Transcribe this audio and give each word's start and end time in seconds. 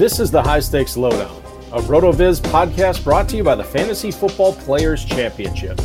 This 0.00 0.18
is 0.18 0.30
the 0.30 0.42
High 0.42 0.60
Stakes 0.60 0.96
Lowdown, 0.96 1.42
a 1.72 1.80
RotoViz 1.82 2.40
podcast 2.40 3.04
brought 3.04 3.28
to 3.28 3.36
you 3.36 3.44
by 3.44 3.54
the 3.54 3.62
Fantasy 3.62 4.10
Football 4.10 4.54
Players 4.54 5.04
Championship. 5.04 5.78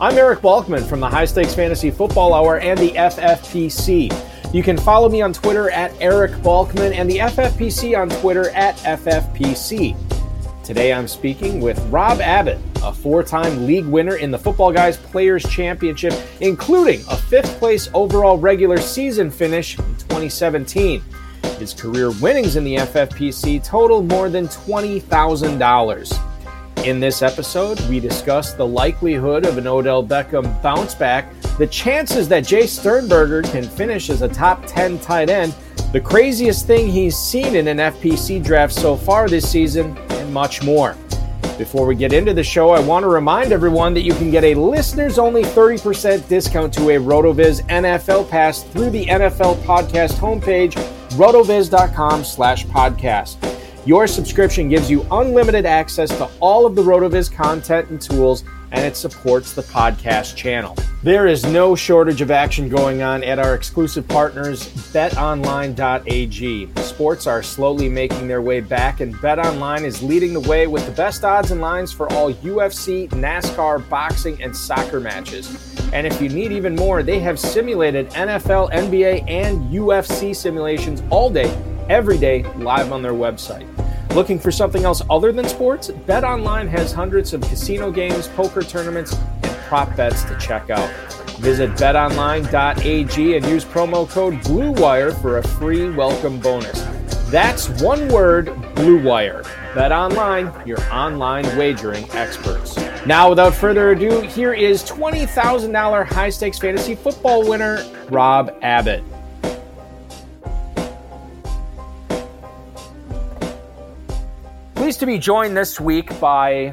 I'm 0.00 0.16
Eric 0.16 0.38
Balkman 0.38 0.88
from 0.88 1.00
the 1.00 1.08
High 1.08 1.24
Stakes 1.24 1.52
Fantasy 1.52 1.90
Football 1.90 2.32
Hour 2.32 2.60
and 2.60 2.78
the 2.78 2.92
FFPC. 2.92 4.54
You 4.54 4.62
can 4.62 4.78
follow 4.78 5.08
me 5.08 5.20
on 5.20 5.32
Twitter 5.32 5.68
at 5.70 5.92
Eric 6.00 6.30
Balkman 6.42 6.94
and 6.94 7.10
the 7.10 7.18
FFPC 7.18 8.00
on 8.00 8.08
Twitter 8.20 8.50
at 8.50 8.76
FFPC. 8.76 9.96
Today 10.62 10.92
I'm 10.92 11.08
speaking 11.08 11.60
with 11.60 11.84
Rob 11.88 12.20
Abbott, 12.20 12.60
a 12.84 12.92
four 12.92 13.24
time 13.24 13.66
league 13.66 13.86
winner 13.86 14.14
in 14.14 14.30
the 14.30 14.38
Football 14.38 14.70
Guys 14.70 14.96
Players 14.96 15.42
Championship, 15.42 16.14
including 16.40 17.00
a 17.10 17.16
fifth 17.16 17.58
place 17.58 17.90
overall 17.94 18.38
regular 18.38 18.78
season 18.78 19.28
finish 19.28 19.76
in 19.76 19.96
2017. 19.96 21.02
His 21.58 21.72
career 21.72 22.10
winnings 22.10 22.56
in 22.56 22.64
the 22.64 22.76
FFPC 22.76 23.64
total 23.64 24.02
more 24.02 24.28
than 24.28 24.46
$20,000. 24.46 26.84
In 26.84 27.00
this 27.00 27.22
episode, 27.22 27.80
we 27.88 27.98
discuss 27.98 28.52
the 28.52 28.66
likelihood 28.66 29.46
of 29.46 29.56
an 29.56 29.66
Odell 29.66 30.04
Beckham 30.04 30.62
bounce 30.62 30.94
back, 30.94 31.32
the 31.58 31.66
chances 31.66 32.28
that 32.28 32.44
Jace 32.44 32.78
Sternberger 32.78 33.42
can 33.42 33.64
finish 33.64 34.10
as 34.10 34.20
a 34.20 34.28
top 34.28 34.64
10 34.66 34.98
tight 35.00 35.30
end, 35.30 35.54
the 35.92 36.00
craziest 36.00 36.66
thing 36.66 36.88
he's 36.88 37.16
seen 37.16 37.56
in 37.56 37.68
an 37.68 37.78
FPC 37.78 38.44
draft 38.44 38.74
so 38.74 38.94
far 38.94 39.26
this 39.26 39.50
season, 39.50 39.96
and 40.10 40.32
much 40.32 40.62
more. 40.62 40.94
Before 41.56 41.86
we 41.86 41.94
get 41.94 42.12
into 42.12 42.34
the 42.34 42.44
show, 42.44 42.70
I 42.70 42.80
want 42.80 43.02
to 43.04 43.08
remind 43.08 43.50
everyone 43.50 43.94
that 43.94 44.02
you 44.02 44.12
can 44.12 44.30
get 44.30 44.44
a 44.44 44.54
listeners 44.54 45.18
only 45.18 45.42
30% 45.42 46.28
discount 46.28 46.74
to 46.74 46.90
a 46.90 47.00
RotoViz 47.00 47.62
NFL 47.68 48.28
pass 48.28 48.62
through 48.62 48.90
the 48.90 49.06
NFL 49.06 49.56
podcast 49.62 50.18
homepage, 50.18 50.76
rotoviz.com 51.16 52.24
slash 52.24 52.66
podcast. 52.66 53.36
Your 53.86 54.06
subscription 54.06 54.68
gives 54.68 54.90
you 54.90 55.06
unlimited 55.12 55.64
access 55.64 56.08
to 56.18 56.28
all 56.40 56.66
of 56.66 56.74
the 56.74 56.82
RotoViz 56.82 57.32
content 57.32 57.88
and 57.90 58.00
tools, 58.00 58.42
and 58.72 58.84
it 58.84 58.96
supports 58.96 59.52
the 59.52 59.62
podcast 59.62 60.34
channel. 60.34 60.76
There 61.04 61.28
is 61.28 61.44
no 61.44 61.76
shortage 61.76 62.20
of 62.20 62.32
action 62.32 62.68
going 62.68 63.02
on 63.02 63.22
at 63.22 63.38
our 63.38 63.54
exclusive 63.54 64.08
partners, 64.08 64.66
betonline.ag. 64.92 66.68
Sports 66.82 67.26
are 67.28 67.44
slowly 67.44 67.88
making 67.88 68.26
their 68.26 68.42
way 68.42 68.58
back, 68.58 69.00
and 69.00 69.14
BetOnline 69.14 69.82
is 69.82 70.02
leading 70.02 70.32
the 70.32 70.40
way 70.40 70.66
with 70.66 70.84
the 70.84 70.92
best 70.92 71.22
odds 71.22 71.52
and 71.52 71.60
lines 71.60 71.92
for 71.92 72.12
all 72.12 72.32
UFC, 72.34 73.08
NASCAR, 73.10 73.88
boxing, 73.88 74.42
and 74.42 74.56
soccer 74.56 74.98
matches. 74.98 75.75
And 75.92 76.06
if 76.06 76.20
you 76.20 76.28
need 76.28 76.52
even 76.52 76.74
more, 76.74 77.02
they 77.02 77.18
have 77.20 77.38
simulated 77.38 78.10
NFL, 78.10 78.72
NBA, 78.72 79.28
and 79.28 79.72
UFC 79.72 80.34
simulations 80.34 81.02
all 81.10 81.30
day, 81.30 81.56
every 81.88 82.18
day, 82.18 82.42
live 82.56 82.92
on 82.92 83.02
their 83.02 83.12
website. 83.12 83.66
Looking 84.14 84.38
for 84.38 84.50
something 84.50 84.84
else 84.84 85.02
other 85.10 85.30
than 85.30 85.46
sports? 85.46 85.88
BetOnline 85.88 86.68
has 86.68 86.92
hundreds 86.92 87.34
of 87.34 87.42
casino 87.42 87.90
games, 87.90 88.28
poker 88.28 88.62
tournaments, 88.62 89.14
and 89.42 89.56
prop 89.68 89.94
bets 89.94 90.24
to 90.24 90.36
check 90.38 90.70
out. 90.70 90.90
Visit 91.38 91.70
betonline.ag 91.72 93.36
and 93.36 93.46
use 93.46 93.64
promo 93.64 94.08
code 94.08 94.34
BLUEWIRE 94.44 95.20
for 95.20 95.38
a 95.38 95.46
free 95.46 95.90
welcome 95.90 96.40
bonus. 96.40 96.95
That's 97.30 97.68
one 97.82 98.06
word, 98.06 98.54
Blue 98.76 99.02
Wire. 99.02 99.42
Bet 99.74 99.90
online, 99.90 100.52
your 100.64 100.80
online 100.92 101.44
wagering 101.58 102.08
experts. 102.12 102.76
Now, 103.04 103.28
without 103.28 103.52
further 103.52 103.90
ado, 103.90 104.20
here 104.20 104.54
is 104.54 104.84
$20,000 104.84 106.06
high 106.06 106.30
stakes 106.30 106.56
fantasy 106.60 106.94
football 106.94 107.44
winner, 107.48 107.84
Rob 108.10 108.56
Abbott. 108.62 109.02
Pleased 114.76 115.00
to 115.00 115.06
be 115.06 115.18
joined 115.18 115.56
this 115.56 115.80
week 115.80 116.20
by 116.20 116.72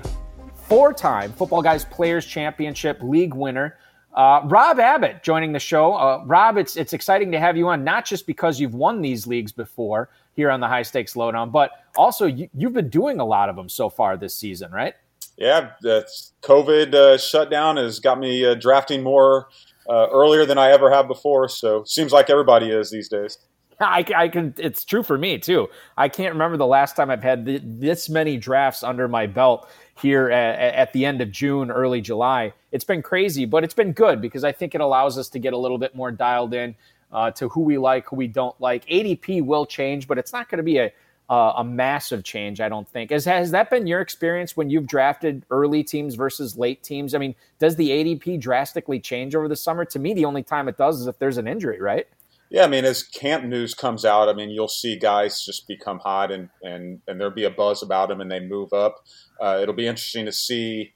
four 0.53 0.93
time 0.93 1.31
Football 1.31 1.63
Guys 1.63 1.83
Players 1.83 2.27
Championship 2.27 2.99
League 3.01 3.33
winner, 3.33 3.79
uh, 4.13 4.41
Rob 4.43 4.79
Abbott, 4.79 5.23
joining 5.23 5.51
the 5.51 5.59
show. 5.59 5.95
Uh, 5.95 6.21
Rob, 6.27 6.57
it's, 6.57 6.77
it's 6.77 6.93
exciting 6.93 7.31
to 7.31 7.39
have 7.39 7.57
you 7.57 7.69
on, 7.69 7.83
not 7.83 8.05
just 8.05 8.27
because 8.27 8.59
you've 8.59 8.75
won 8.75 9.01
these 9.01 9.25
leagues 9.25 9.51
before 9.51 10.09
here 10.35 10.49
on 10.49 10.59
the 10.59 10.67
High 10.67 10.81
Stakes 10.81 11.15
Lowdown, 11.15 11.51
but 11.51 11.71
also 11.95 12.25
you, 12.25 12.49
have 12.61 12.73
been 12.73 12.89
doing 12.89 13.19
a 13.19 13.25
lot 13.25 13.49
of 13.49 13.55
them 13.55 13.69
so 13.69 13.89
far 13.89 14.17
this 14.17 14.35
season, 14.35 14.71
right? 14.71 14.95
Yeah, 15.37 15.71
that's 15.81 16.33
COVID 16.41 16.93
uh, 16.93 17.17
shutdown 17.17 17.77
has 17.77 17.99
got 17.99 18.19
me 18.19 18.45
uh, 18.45 18.55
drafting 18.55 19.01
more 19.03 19.47
uh, 19.89 20.07
earlier 20.11 20.45
than 20.45 20.57
I 20.57 20.71
ever 20.71 20.91
have 20.91 21.07
before. 21.07 21.49
So 21.49 21.83
seems 21.85 22.11
like 22.11 22.29
everybody 22.29 22.69
is 22.69 22.91
these 22.91 23.09
days. 23.09 23.37
I, 23.79 24.05
I, 24.15 24.27
can. 24.29 24.53
It's 24.57 24.85
true 24.85 25.03
for 25.03 25.17
me 25.17 25.37
too. 25.39 25.67
I 25.97 26.07
can't 26.07 26.33
remember 26.33 26.57
the 26.57 26.67
last 26.67 26.95
time 26.95 27.09
I've 27.09 27.23
had 27.23 27.45
this 27.45 28.09
many 28.09 28.37
drafts 28.37 28.83
under 28.83 29.07
my 29.07 29.27
belt 29.27 29.67
here 29.99 30.29
at, 30.29 30.73
at, 30.73 30.93
the 30.93 31.05
end 31.05 31.21
of 31.21 31.31
June, 31.31 31.69
early 31.69 32.01
July. 32.01 32.53
It's 32.71 32.83
been 32.83 33.01
crazy, 33.01 33.45
but 33.45 33.63
it's 33.63 33.73
been 33.73 33.91
good 33.91 34.21
because 34.21 34.43
I 34.43 34.51
think 34.51 34.73
it 34.73 34.81
allows 34.81 35.17
us 35.17 35.29
to 35.29 35.39
get 35.39 35.53
a 35.53 35.57
little 35.57 35.77
bit 35.77 35.95
more 35.95 36.11
dialed 36.11 36.53
in 36.53 36.75
uh, 37.13 37.31
to 37.31 37.49
who 37.49 37.61
we 37.61 37.77
like, 37.77 38.07
who 38.07 38.15
we 38.15 38.27
don't 38.27 38.59
like. 38.59 38.85
ADP 38.87 39.45
will 39.45 39.65
change, 39.65 40.07
but 40.07 40.17
it's 40.17 40.33
not 40.33 40.49
going 40.49 40.57
to 40.57 40.63
be 40.63 40.77
a 40.77 40.91
uh, 41.29 41.53
a 41.57 41.63
massive 41.63 42.23
change, 42.23 42.59
I 42.59 42.67
don't 42.67 42.87
think. 42.87 43.11
Has, 43.11 43.23
has 43.25 43.51
that 43.51 43.69
been 43.69 43.87
your 43.87 44.01
experience 44.01 44.57
when 44.57 44.69
you've 44.69 44.85
drafted 44.85 45.45
early 45.49 45.81
teams 45.81 46.15
versus 46.15 46.57
late 46.57 46.83
teams? 46.83 47.15
I 47.15 47.17
mean, 47.17 47.33
does 47.59 47.77
the 47.77 47.89
ADP 47.89 48.41
drastically 48.41 48.99
change 48.99 49.33
over 49.33 49.47
the 49.47 49.55
summer? 49.55 49.85
To 49.85 49.99
me, 49.99 50.13
the 50.13 50.25
only 50.25 50.43
time 50.43 50.67
it 50.67 50.77
does 50.77 50.99
is 50.99 51.07
if 51.07 51.17
there's 51.19 51.37
an 51.37 51.47
injury, 51.47 51.79
right? 51.79 52.07
Yeah, 52.49 52.65
I 52.65 52.67
mean, 52.67 52.85
as 52.85 53.01
camp 53.01 53.45
news 53.45 53.73
comes 53.73 54.05
out, 54.05 54.29
I 54.29 54.33
mean, 54.33 54.49
you'll 54.51 54.67
see 54.67 54.99
guys 54.99 55.43
just 55.43 55.67
become 55.67 55.97
hot 55.99 56.31
and 56.31 56.49
and 56.61 56.99
and 57.07 57.19
there'll 57.19 57.33
be 57.33 57.45
a 57.45 57.49
buzz 57.49 57.81
about 57.81 58.09
them 58.09 58.21
and 58.21 58.29
they 58.29 58.41
move 58.41 58.73
up. 58.73 58.97
Uh, 59.41 59.59
it'll 59.59 59.73
be 59.73 59.87
interesting 59.87 60.25
to 60.25 60.31
see 60.31 60.93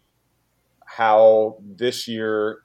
how 0.85 1.57
this 1.65 2.07
year 2.07 2.59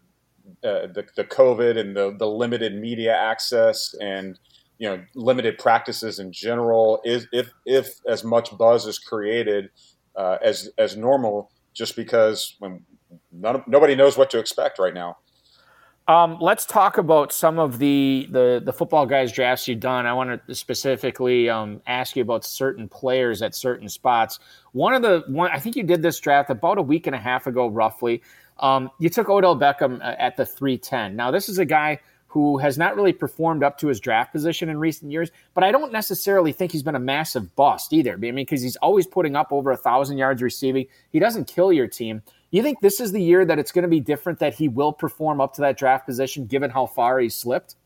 uh, 0.64 0.86
the 0.92 1.04
the 1.16 1.24
COVID 1.24 1.78
and 1.78 1.96
the 1.96 2.14
the 2.18 2.26
limited 2.26 2.74
media 2.74 3.16
access 3.16 3.94
and 4.00 4.38
you 4.78 4.88
know 4.88 5.02
limited 5.14 5.58
practices 5.58 6.18
in 6.18 6.32
general 6.32 7.00
is 7.04 7.26
if 7.32 7.50
if 7.66 7.94
as 8.06 8.24
much 8.24 8.56
buzz 8.56 8.86
is 8.86 8.98
created 8.98 9.70
uh, 10.16 10.38
as 10.42 10.70
as 10.78 10.96
normal 10.96 11.50
just 11.74 11.96
because 11.96 12.56
when 12.58 12.84
none, 13.30 13.62
nobody 13.66 13.94
knows 13.94 14.16
what 14.16 14.30
to 14.30 14.38
expect 14.38 14.78
right 14.78 14.94
now. 14.94 15.18
Um, 16.08 16.38
let's 16.40 16.66
talk 16.66 16.98
about 16.98 17.32
some 17.32 17.60
of 17.60 17.78
the, 17.78 18.26
the, 18.30 18.60
the 18.64 18.72
football 18.72 19.06
guys 19.06 19.30
drafts 19.30 19.68
you've 19.68 19.78
done. 19.78 20.04
I 20.04 20.12
want 20.12 20.44
to 20.48 20.54
specifically 20.54 21.48
um, 21.48 21.80
ask 21.86 22.16
you 22.16 22.22
about 22.22 22.44
certain 22.44 22.88
players 22.88 23.40
at 23.40 23.54
certain 23.54 23.88
spots. 23.88 24.40
One 24.72 24.94
of 24.94 25.02
the 25.02 25.22
one 25.28 25.50
I 25.52 25.60
think 25.60 25.76
you 25.76 25.84
did 25.84 26.02
this 26.02 26.18
draft 26.18 26.50
about 26.50 26.78
a 26.78 26.82
week 26.82 27.06
and 27.06 27.14
a 27.14 27.20
half 27.20 27.46
ago, 27.46 27.68
roughly. 27.68 28.20
Um, 28.58 28.90
you 28.98 29.08
took 29.08 29.28
Odell 29.28 29.58
Beckham 29.58 30.00
uh, 30.00 30.14
at 30.18 30.36
the 30.36 30.46
three 30.46 30.78
ten. 30.78 31.16
Now 31.16 31.30
this 31.30 31.48
is 31.48 31.58
a 31.58 31.64
guy 31.64 32.00
who 32.26 32.56
has 32.56 32.78
not 32.78 32.96
really 32.96 33.12
performed 33.12 33.62
up 33.62 33.76
to 33.76 33.88
his 33.88 34.00
draft 34.00 34.32
position 34.32 34.70
in 34.70 34.78
recent 34.78 35.12
years, 35.12 35.30
but 35.52 35.62
I 35.62 35.70
don't 35.70 35.92
necessarily 35.92 36.50
think 36.50 36.72
he's 36.72 36.82
been 36.82 36.94
a 36.94 36.98
massive 36.98 37.54
bust 37.56 37.92
either. 37.92 38.14
I 38.14 38.16
mean, 38.16 38.36
because 38.36 38.62
he's 38.62 38.76
always 38.76 39.06
putting 39.06 39.36
up 39.36 39.52
over 39.52 39.70
a 39.70 39.76
thousand 39.76 40.16
yards 40.16 40.40
receiving. 40.40 40.86
He 41.10 41.18
doesn't 41.18 41.46
kill 41.46 41.74
your 41.74 41.86
team. 41.86 42.22
You 42.50 42.62
think 42.62 42.80
this 42.80 43.00
is 43.00 43.12
the 43.12 43.20
year 43.20 43.44
that 43.44 43.58
it's 43.58 43.70
going 43.70 43.82
to 43.82 43.88
be 43.88 44.00
different, 44.00 44.38
that 44.38 44.54
he 44.54 44.68
will 44.68 44.94
perform 44.94 45.42
up 45.42 45.52
to 45.54 45.60
that 45.60 45.76
draft 45.76 46.06
position 46.06 46.46
given 46.46 46.70
how 46.70 46.86
far 46.86 47.18
he 47.18 47.28
slipped? 47.28 47.76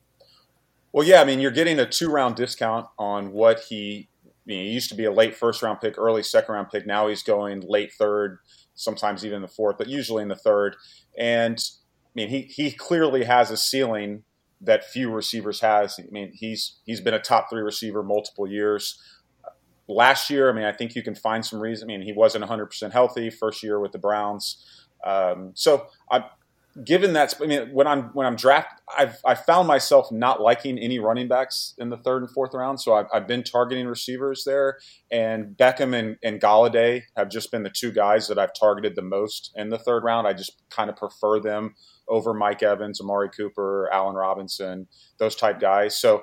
Well, 0.92 1.04
yeah, 1.04 1.20
I 1.20 1.24
mean, 1.24 1.40
you're 1.40 1.50
getting 1.50 1.80
a 1.80 1.86
two 1.86 2.08
round 2.08 2.36
discount 2.36 2.86
on 2.98 3.32
what 3.32 3.60
he, 3.60 4.08
I 4.24 4.30
mean, 4.46 4.66
he 4.66 4.72
used 4.72 4.90
to 4.90 4.94
be 4.94 5.06
a 5.06 5.12
late 5.12 5.34
first 5.34 5.60
round 5.60 5.80
pick, 5.80 5.98
early 5.98 6.22
second 6.22 6.54
round 6.54 6.70
pick. 6.70 6.86
Now 6.86 7.08
he's 7.08 7.24
going 7.24 7.62
late 7.62 7.92
third, 7.94 8.38
sometimes 8.76 9.24
even 9.24 9.42
the 9.42 9.48
fourth, 9.48 9.76
but 9.78 9.88
usually 9.88 10.22
in 10.22 10.28
the 10.28 10.36
third. 10.36 10.76
And 11.18 11.58
I 11.58 12.10
mean, 12.14 12.28
he, 12.28 12.42
he 12.42 12.70
clearly 12.70 13.24
has 13.24 13.50
a 13.50 13.56
ceiling 13.56 14.22
that 14.60 14.84
few 14.84 15.10
receivers 15.10 15.60
has. 15.60 15.98
I 15.98 16.04
mean, 16.10 16.30
he's 16.32 16.78
he's 16.86 17.00
been 17.00 17.14
a 17.14 17.18
top 17.18 17.50
three 17.50 17.62
receiver 17.62 18.02
multiple 18.02 18.46
years 18.46 18.98
last 19.88 20.30
year, 20.30 20.50
I 20.50 20.52
mean, 20.52 20.64
I 20.64 20.72
think 20.72 20.94
you 20.94 21.02
can 21.02 21.14
find 21.14 21.44
some 21.44 21.60
reason. 21.60 21.86
I 21.86 21.88
mean, 21.88 22.02
he 22.02 22.12
wasn't 22.12 22.44
100% 22.44 22.92
healthy 22.92 23.30
first 23.30 23.62
year 23.62 23.80
with 23.80 23.92
the 23.92 23.98
Browns. 23.98 24.64
Um, 25.04 25.52
so 25.54 25.86
I, 26.10 26.24
given 26.84 27.14
that, 27.14 27.34
I 27.40 27.46
mean, 27.46 27.70
when 27.72 27.86
I'm 27.86 28.10
when 28.12 28.26
I'm 28.26 28.36
draft, 28.36 28.80
I've 28.96 29.18
I 29.24 29.34
found 29.34 29.66
myself 29.66 30.12
not 30.12 30.40
liking 30.40 30.78
any 30.78 30.98
running 30.98 31.28
backs 31.28 31.74
in 31.78 31.88
the 31.88 31.96
third 31.96 32.22
and 32.22 32.30
fourth 32.30 32.54
round. 32.54 32.80
So 32.80 32.94
I've, 32.94 33.06
I've 33.12 33.26
been 33.26 33.42
targeting 33.42 33.86
receivers 33.86 34.44
there, 34.44 34.78
and 35.10 35.56
Beckham 35.56 35.94
and, 35.94 36.16
and 36.22 36.40
Golladay 36.40 37.02
have 37.16 37.30
just 37.30 37.50
been 37.50 37.62
the 37.62 37.70
two 37.70 37.92
guys 37.92 38.28
that 38.28 38.38
I've 38.38 38.52
targeted 38.52 38.94
the 38.94 39.02
most 39.02 39.52
in 39.54 39.70
the 39.70 39.78
third 39.78 40.04
round. 40.04 40.26
I 40.26 40.32
just 40.32 40.62
kind 40.70 40.90
of 40.90 40.96
prefer 40.96 41.40
them 41.40 41.74
over 42.08 42.34
Mike 42.34 42.62
Evans, 42.62 43.00
Amari 43.00 43.30
Cooper, 43.30 43.88
Allen 43.92 44.14
Robinson, 44.14 44.86
those 45.18 45.34
type 45.34 45.60
guys. 45.60 45.98
So 45.98 46.22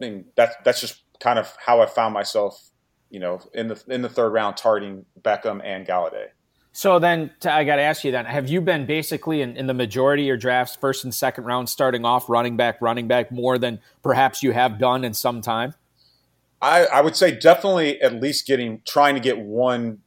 I 0.00 0.04
mean, 0.04 0.26
that's 0.36 0.54
that's 0.64 0.80
just 0.80 1.02
kind 1.20 1.38
of 1.38 1.56
how 1.64 1.80
I 1.82 1.86
found 1.86 2.14
myself, 2.14 2.70
you 3.10 3.20
know, 3.20 3.40
in 3.52 3.68
the 3.68 3.82
in 3.88 4.02
the 4.02 4.08
third 4.08 4.30
round 4.30 4.56
targeting 4.56 5.06
Beckham 5.20 5.60
and 5.64 5.86
Golladay. 5.86 6.28
So 6.72 6.98
then 6.98 7.32
I 7.44 7.64
got 7.64 7.76
to 7.76 7.82
ask 7.82 8.04
you 8.04 8.12
then, 8.12 8.26
have 8.26 8.48
you 8.48 8.60
been 8.60 8.86
basically 8.86 9.42
in, 9.42 9.56
in, 9.56 9.66
the 9.66 9.74
majority 9.74 10.22
of 10.22 10.26
your 10.28 10.36
drafts, 10.36 10.76
first 10.76 11.02
and 11.02 11.12
second 11.12 11.44
round, 11.44 11.68
starting 11.68 12.04
off 12.04 12.28
running 12.28 12.56
back, 12.56 12.80
running 12.80 13.08
back 13.08 13.32
more 13.32 13.58
than 13.58 13.80
perhaps 14.02 14.42
you 14.42 14.52
have 14.52 14.78
done 14.78 15.02
in 15.02 15.12
some 15.12 15.40
time? 15.40 15.74
I, 16.62 16.86
I 16.86 17.00
would 17.00 17.16
say 17.16 17.32
definitely 17.32 18.00
at 18.00 18.20
least 18.20 18.46
getting, 18.46 18.82
trying 18.86 19.14
to 19.16 19.20
get 19.20 19.38
one 19.38 19.98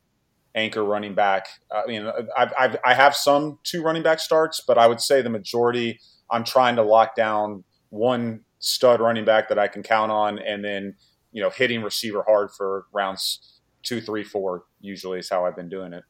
anchor 0.55 0.83
running 0.83 1.15
back. 1.15 1.47
Uh, 1.69 1.81
I 1.83 1.87
mean, 1.87 2.09
I've, 2.37 2.53
I've, 2.57 2.77
I 2.85 2.93
have 2.93 3.15
some 3.15 3.59
two 3.63 3.81
running 3.81 4.03
back 4.03 4.19
starts, 4.19 4.61
but 4.65 4.77
I 4.77 4.87
would 4.87 5.01
say 5.01 5.21
the 5.21 5.29
majority 5.29 5.99
I'm 6.29 6.43
trying 6.43 6.75
to 6.77 6.83
lock 6.83 7.15
down 7.15 7.63
one 7.89 8.41
stud 8.59 9.01
running 9.01 9.25
back 9.25 9.49
that 9.49 9.59
I 9.59 9.67
can 9.67 9.83
count 9.83 10.11
on, 10.11 10.39
and 10.39 10.63
then 10.63 10.95
you 11.31 11.41
know 11.41 11.49
hitting 11.49 11.83
receiver 11.83 12.23
hard 12.27 12.51
for 12.51 12.85
rounds 12.93 13.59
two, 13.83 14.01
three, 14.01 14.23
four. 14.23 14.63
Usually 14.81 15.19
is 15.19 15.29
how 15.29 15.45
I've 15.45 15.55
been 15.55 15.69
doing 15.69 15.93
it. 15.93 16.03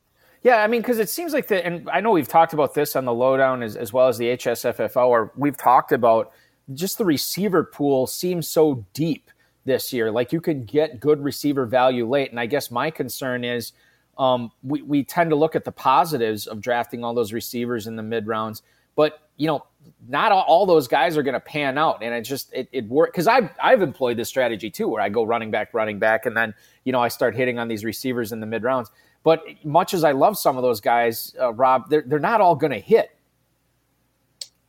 Yeah, 0.44 0.58
I 0.58 0.68
mean, 0.68 0.82
because 0.82 1.00
it 1.00 1.10
seems 1.10 1.34
like 1.34 1.48
the, 1.48 1.66
and 1.66 1.90
I 1.90 2.02
know 2.02 2.12
we've 2.12 2.28
talked 2.28 2.54
about 2.54 2.74
this 2.74 2.96
on 2.98 3.06
the 3.06 3.14
lowdown 3.14 3.64
as, 3.64 3.78
as 3.78 3.94
well 3.94 4.10
as 4.10 4.18
the 4.18 4.26
HSFFO, 4.26 5.08
or 5.08 5.32
we've 5.38 5.58
talked 5.58 5.94
about 5.94 6.34
just 6.74 6.98
the 6.98 7.06
receiver 7.06 7.64
pool 7.64 8.08
seems 8.08 8.48
so 8.48 8.86
deep 8.94 9.32
this 9.66 9.94
year. 9.94 10.12
Like 10.12 10.34
you 10.34 10.42
can 10.42 10.64
get 10.64 11.00
good 11.00 11.24
receiver 11.24 11.66
value 11.66 12.08
late. 12.08 12.32
And 12.32 12.40
I 12.40 12.46
guess 12.46 12.72
my 12.72 12.92
concern 12.92 13.44
is 13.44 13.72
um, 14.18 14.52
we, 14.64 14.82
we 14.82 15.04
tend 15.04 15.30
to 15.30 15.36
look 15.36 15.56
at 15.56 15.64
the 15.64 15.72
positives 15.72 16.48
of 16.48 16.62
drafting 16.62 17.04
all 17.04 17.14
those 17.14 17.34
receivers 17.34 17.88
in 17.88 17.96
the 17.96 18.04
mid 18.04 18.28
rounds. 18.28 18.62
But 18.96 19.20
you 19.38 19.48
know, 19.48 19.66
not 20.08 20.32
all, 20.32 20.44
all 20.44 20.66
those 20.66 20.88
guys 20.88 21.18
are 21.18 21.24
going 21.24 21.34
to 21.34 21.40
pan 21.40 21.80
out, 21.80 22.04
and 22.04 22.14
it 22.14 22.22
just 22.22 22.54
it, 22.54 22.70
it 22.72 22.88
worked 22.88 23.14
because 23.14 23.26
I've 23.28 23.50
I've 23.62 23.82
employed 23.82 24.18
this 24.18 24.30
strategy 24.30 24.70
too, 24.70 24.88
where 24.88 25.02
I 25.02 25.10
go 25.10 25.24
running 25.24 25.50
back, 25.50 25.74
running 25.74 25.98
back, 25.98 26.28
and 26.28 26.38
then 26.38 26.54
you 26.84 26.92
know 26.92 27.02
I 27.02 27.08
start 27.08 27.36
hitting 27.36 27.58
on 27.58 27.68
these 27.68 27.84
receivers 27.84 28.32
in 28.32 28.40
the 28.40 28.46
mid 28.46 28.62
rounds. 28.62 28.92
But 29.24 29.44
much 29.64 29.94
as 29.94 30.04
I 30.04 30.12
love 30.12 30.38
some 30.38 30.58
of 30.58 30.64
those 30.64 30.82
guys, 30.82 31.34
uh, 31.40 31.54
Rob, 31.54 31.90
they're 31.90 32.04
they're 32.06 32.20
not 32.20 32.42
all 32.42 32.56
going 32.56 32.72
to 32.72 32.80
hit. 32.80 33.10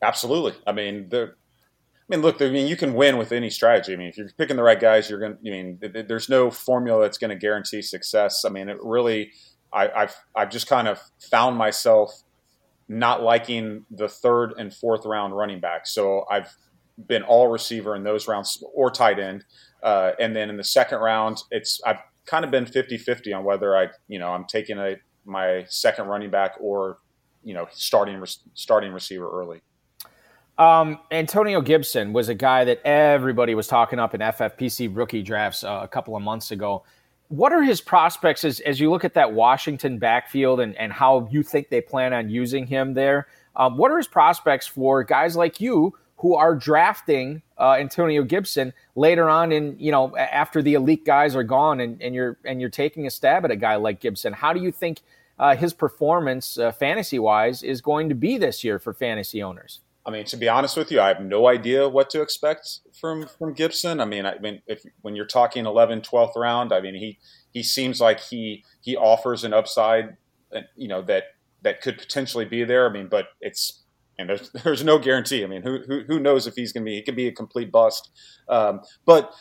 Absolutely. 0.01 0.55
I 0.67 0.73
mean, 0.73 1.09
they're. 1.09 1.37
I 2.11 2.17
mean, 2.17 2.23
look. 2.23 2.41
I 2.41 2.51
mean, 2.51 2.67
you 2.67 2.77
can 2.77 2.95
win 2.95 3.17
with 3.17 3.33
any 3.33 3.51
strategy. 3.51 3.95
I 3.95 3.97
mean, 3.97 4.09
if 4.09 4.17
you're 4.19 4.29
picking 4.37 4.57
the 4.57 4.63
right 4.63 4.79
guys, 4.79 5.09
you're 5.09 5.19
going. 5.19 5.39
to 5.43 5.51
I 5.51 5.63
mean, 5.63 6.07
there's 6.07 6.29
no 6.29 6.51
formula 6.51 7.03
that's 7.03 7.19
going 7.19 7.31
to 7.31 7.37
guarantee 7.37 7.83
success. 7.83 8.45
I 8.45 8.51
mean, 8.51 8.69
it 8.69 8.79
really. 8.83 9.33
I, 9.73 9.89
I've 9.89 10.17
I've 10.37 10.51
just 10.51 10.69
kind 10.69 10.87
of 10.87 11.01
found 11.19 11.57
myself 11.57 12.23
not 12.89 13.23
liking 13.23 13.87
the 13.91 14.09
third 14.09 14.53
and 14.59 14.73
fourth 14.73 15.07
round 15.07 15.37
running 15.37 15.61
back. 15.61 15.87
So 15.87 16.27
I've 16.31 16.55
been 17.07 17.23
all 17.23 17.49
receiver 17.49 17.97
in 17.97 18.05
those 18.05 18.29
rounds 18.29 18.63
or 18.75 18.91
tight 18.91 19.19
end. 19.19 19.45
Uh, 19.83 20.13
and 20.21 20.35
then 20.37 20.51
in 20.51 20.57
the 20.57 20.65
second 20.65 20.99
round, 20.99 21.43
it's 21.51 21.81
I've 21.85 21.99
kind 22.27 22.45
of 22.45 22.51
been 22.51 22.65
50-50 22.65 23.37
on 23.37 23.45
whether 23.45 23.77
I, 23.77 23.89
you 24.09 24.19
know, 24.19 24.29
I'm 24.29 24.45
taking 24.45 24.79
a 24.79 24.97
my 25.27 25.65
second 25.69 26.07
running 26.07 26.31
back 26.31 26.53
or, 26.61 26.99
you 27.43 27.55
know, 27.55 27.67
starting 27.73 28.23
starting 28.55 28.93
receiver 28.93 29.29
early. 29.31 29.63
Um, 30.57 31.01
Antonio 31.11 31.61
Gibson 31.61 32.13
was 32.13 32.29
a 32.29 32.35
guy 32.35 32.65
that 32.65 32.81
everybody 32.85 33.55
was 33.55 33.67
talking 33.67 33.99
up 33.99 34.15
in 34.15 34.21
FFPC 34.21 34.95
rookie 34.95 35.23
drafts 35.23 35.65
uh, 35.65 35.81
a 35.83 35.89
couple 35.89 36.15
of 36.15 36.23
months 36.23 36.51
ago 36.51 36.85
what 37.29 37.53
are 37.53 37.63
his 37.63 37.81
prospects 37.81 38.45
as, 38.45 38.61
as 38.61 38.79
you 38.81 38.91
look 38.91 39.05
at 39.05 39.15
that 39.15 39.33
Washington 39.33 39.99
backfield 39.99 40.61
and, 40.61 40.77
and 40.77 40.93
how 40.93 41.29
you 41.31 41.43
think 41.43 41.69
they 41.69 41.81
plan 41.81 42.13
on 42.13 42.29
using 42.29 42.67
him 42.67 42.95
there? 42.95 43.27
Um, 43.57 43.77
what 43.77 43.91
are 43.91 43.97
his 43.97 44.09
prospects 44.09 44.67
for 44.67 45.03
guys 45.05 45.37
like 45.37 45.61
you 45.61 45.95
who 46.19 46.35
are 46.35 46.55
drafting 46.55 47.43
uh, 47.59 47.73
Antonio 47.73 48.23
Gibson 48.23 48.73
later 48.95 49.29
on 49.29 49.53
in 49.53 49.77
you 49.79 49.93
know 49.93 50.17
after 50.17 50.63
the 50.63 50.75
elite 50.75 51.05
guys 51.05 51.37
are 51.37 51.43
gone 51.43 51.81
and, 51.81 52.01
and 52.03 52.15
you're 52.15 52.39
and 52.45 52.61
you're 52.61 52.71
taking 52.71 53.07
a 53.07 53.11
stab 53.11 53.45
at 53.45 53.51
a 53.51 53.57
guy 53.57 53.77
like 53.77 54.01
Gibson? 54.01 54.33
How 54.33 54.53
do 54.53 54.61
you 54.61 54.73
think 54.73 55.01
uh, 55.39 55.57
his 55.57 55.73
performance 55.73 56.59
uh, 56.59 56.73
fantasy 56.73 57.19
wise 57.19 57.63
is 57.63 57.81
going 57.81 58.09
to 58.09 58.15
be 58.15 58.39
this 58.39 58.65
year 58.65 58.79
for 58.79 58.93
fantasy 58.93 59.43
owners? 59.43 59.81
I 60.07 60.11
mean, 60.11 60.25
to 60.27 60.37
be 60.37 60.49
honest 60.49 60.77
with 60.77 60.93
you, 60.93 61.01
I 61.01 61.09
have 61.09 61.23
no 61.23 61.49
idea 61.49 61.89
what 61.89 62.11
to 62.11 62.21
expect 62.21 62.81
from 62.93 63.27
from 63.27 63.55
Gibson. 63.55 64.01
I 64.01 64.05
mean, 64.05 64.27
I 64.27 64.39
mean, 64.39 64.61
if 64.67 64.83
when 65.01 65.17
you're 65.17 65.27
talking 65.27 65.65
11th, 65.65 66.09
12th 66.09 66.37
round, 66.37 66.73
I 66.73 66.81
mean, 66.81 66.95
he 66.95 67.19
he 67.53 67.63
seems 67.63 68.01
like 68.01 68.21
he 68.21 68.65
he 68.81 68.97
offers 68.97 69.45
an 69.45 69.55
upside, 69.55 70.17
uh, 70.55 70.61
you 70.77 70.89
know, 70.89 71.01
that 71.03 71.25
that 71.63 71.81
could 71.81 71.97
potentially 71.97 72.45
be 72.45 72.65
there. 72.65 72.89
I 72.89 72.93
mean, 72.93 73.09
but 73.09 73.29
it's 73.41 73.84
and 74.19 74.29
there's 74.29 74.51
there's 74.65 74.85
no 74.85 74.99
guarantee. 74.99 75.45
I 75.45 75.47
mean, 75.47 75.63
who 75.63 75.81
who, 75.87 76.03
who 76.07 76.21
knows 76.21 76.47
if 76.47 76.55
he's 76.55 76.73
going 76.73 76.85
to 76.85 76.91
be? 76.91 76.97
He 76.97 77.03
could 77.03 77.17
be 77.17 77.29
a 77.29 77.33
complete 77.33 77.71
bust. 77.71 78.11
Um, 78.49 78.81
but 79.05 79.33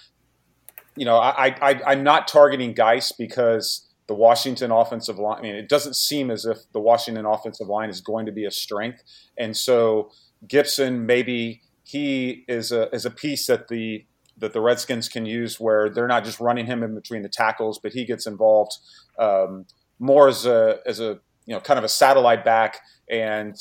you 0.95 1.05
know, 1.05 1.17
I, 1.17 1.55
I 1.61 1.81
I'm 1.85 2.03
not 2.03 2.27
targeting 2.27 2.73
Guice 2.73 3.11
because 3.11 3.87
the 4.07 4.13
Washington 4.13 4.71
offensive 4.71 5.17
line. 5.17 5.39
I 5.39 5.41
mean, 5.41 5.55
it 5.55 5.69
doesn't 5.69 5.95
seem 5.95 6.29
as 6.29 6.45
if 6.45 6.57
the 6.71 6.79
Washington 6.79 7.25
offensive 7.25 7.67
line 7.67 7.89
is 7.89 8.01
going 8.01 8.25
to 8.25 8.31
be 8.31 8.45
a 8.45 8.51
strength, 8.51 9.01
and 9.37 9.55
so 9.55 10.11
Gibson 10.47 11.05
maybe 11.05 11.61
he 11.83 12.43
is 12.47 12.71
a 12.71 12.93
is 12.93 13.05
a 13.05 13.11
piece 13.11 13.47
that 13.47 13.67
the 13.67 14.05
that 14.37 14.53
the 14.53 14.61
Redskins 14.61 15.07
can 15.09 15.25
use 15.25 15.59
where 15.59 15.89
they're 15.89 16.07
not 16.07 16.25
just 16.25 16.39
running 16.39 16.65
him 16.65 16.83
in 16.83 16.95
between 16.95 17.21
the 17.21 17.29
tackles, 17.29 17.79
but 17.79 17.93
he 17.93 18.05
gets 18.05 18.25
involved 18.25 18.77
um, 19.19 19.65
more 19.99 20.27
as 20.27 20.45
a 20.45 20.79
as 20.85 20.99
a 20.99 21.19
you 21.45 21.53
know 21.53 21.59
kind 21.59 21.77
of 21.77 21.83
a 21.83 21.89
satellite 21.89 22.43
back, 22.43 22.79
and 23.09 23.55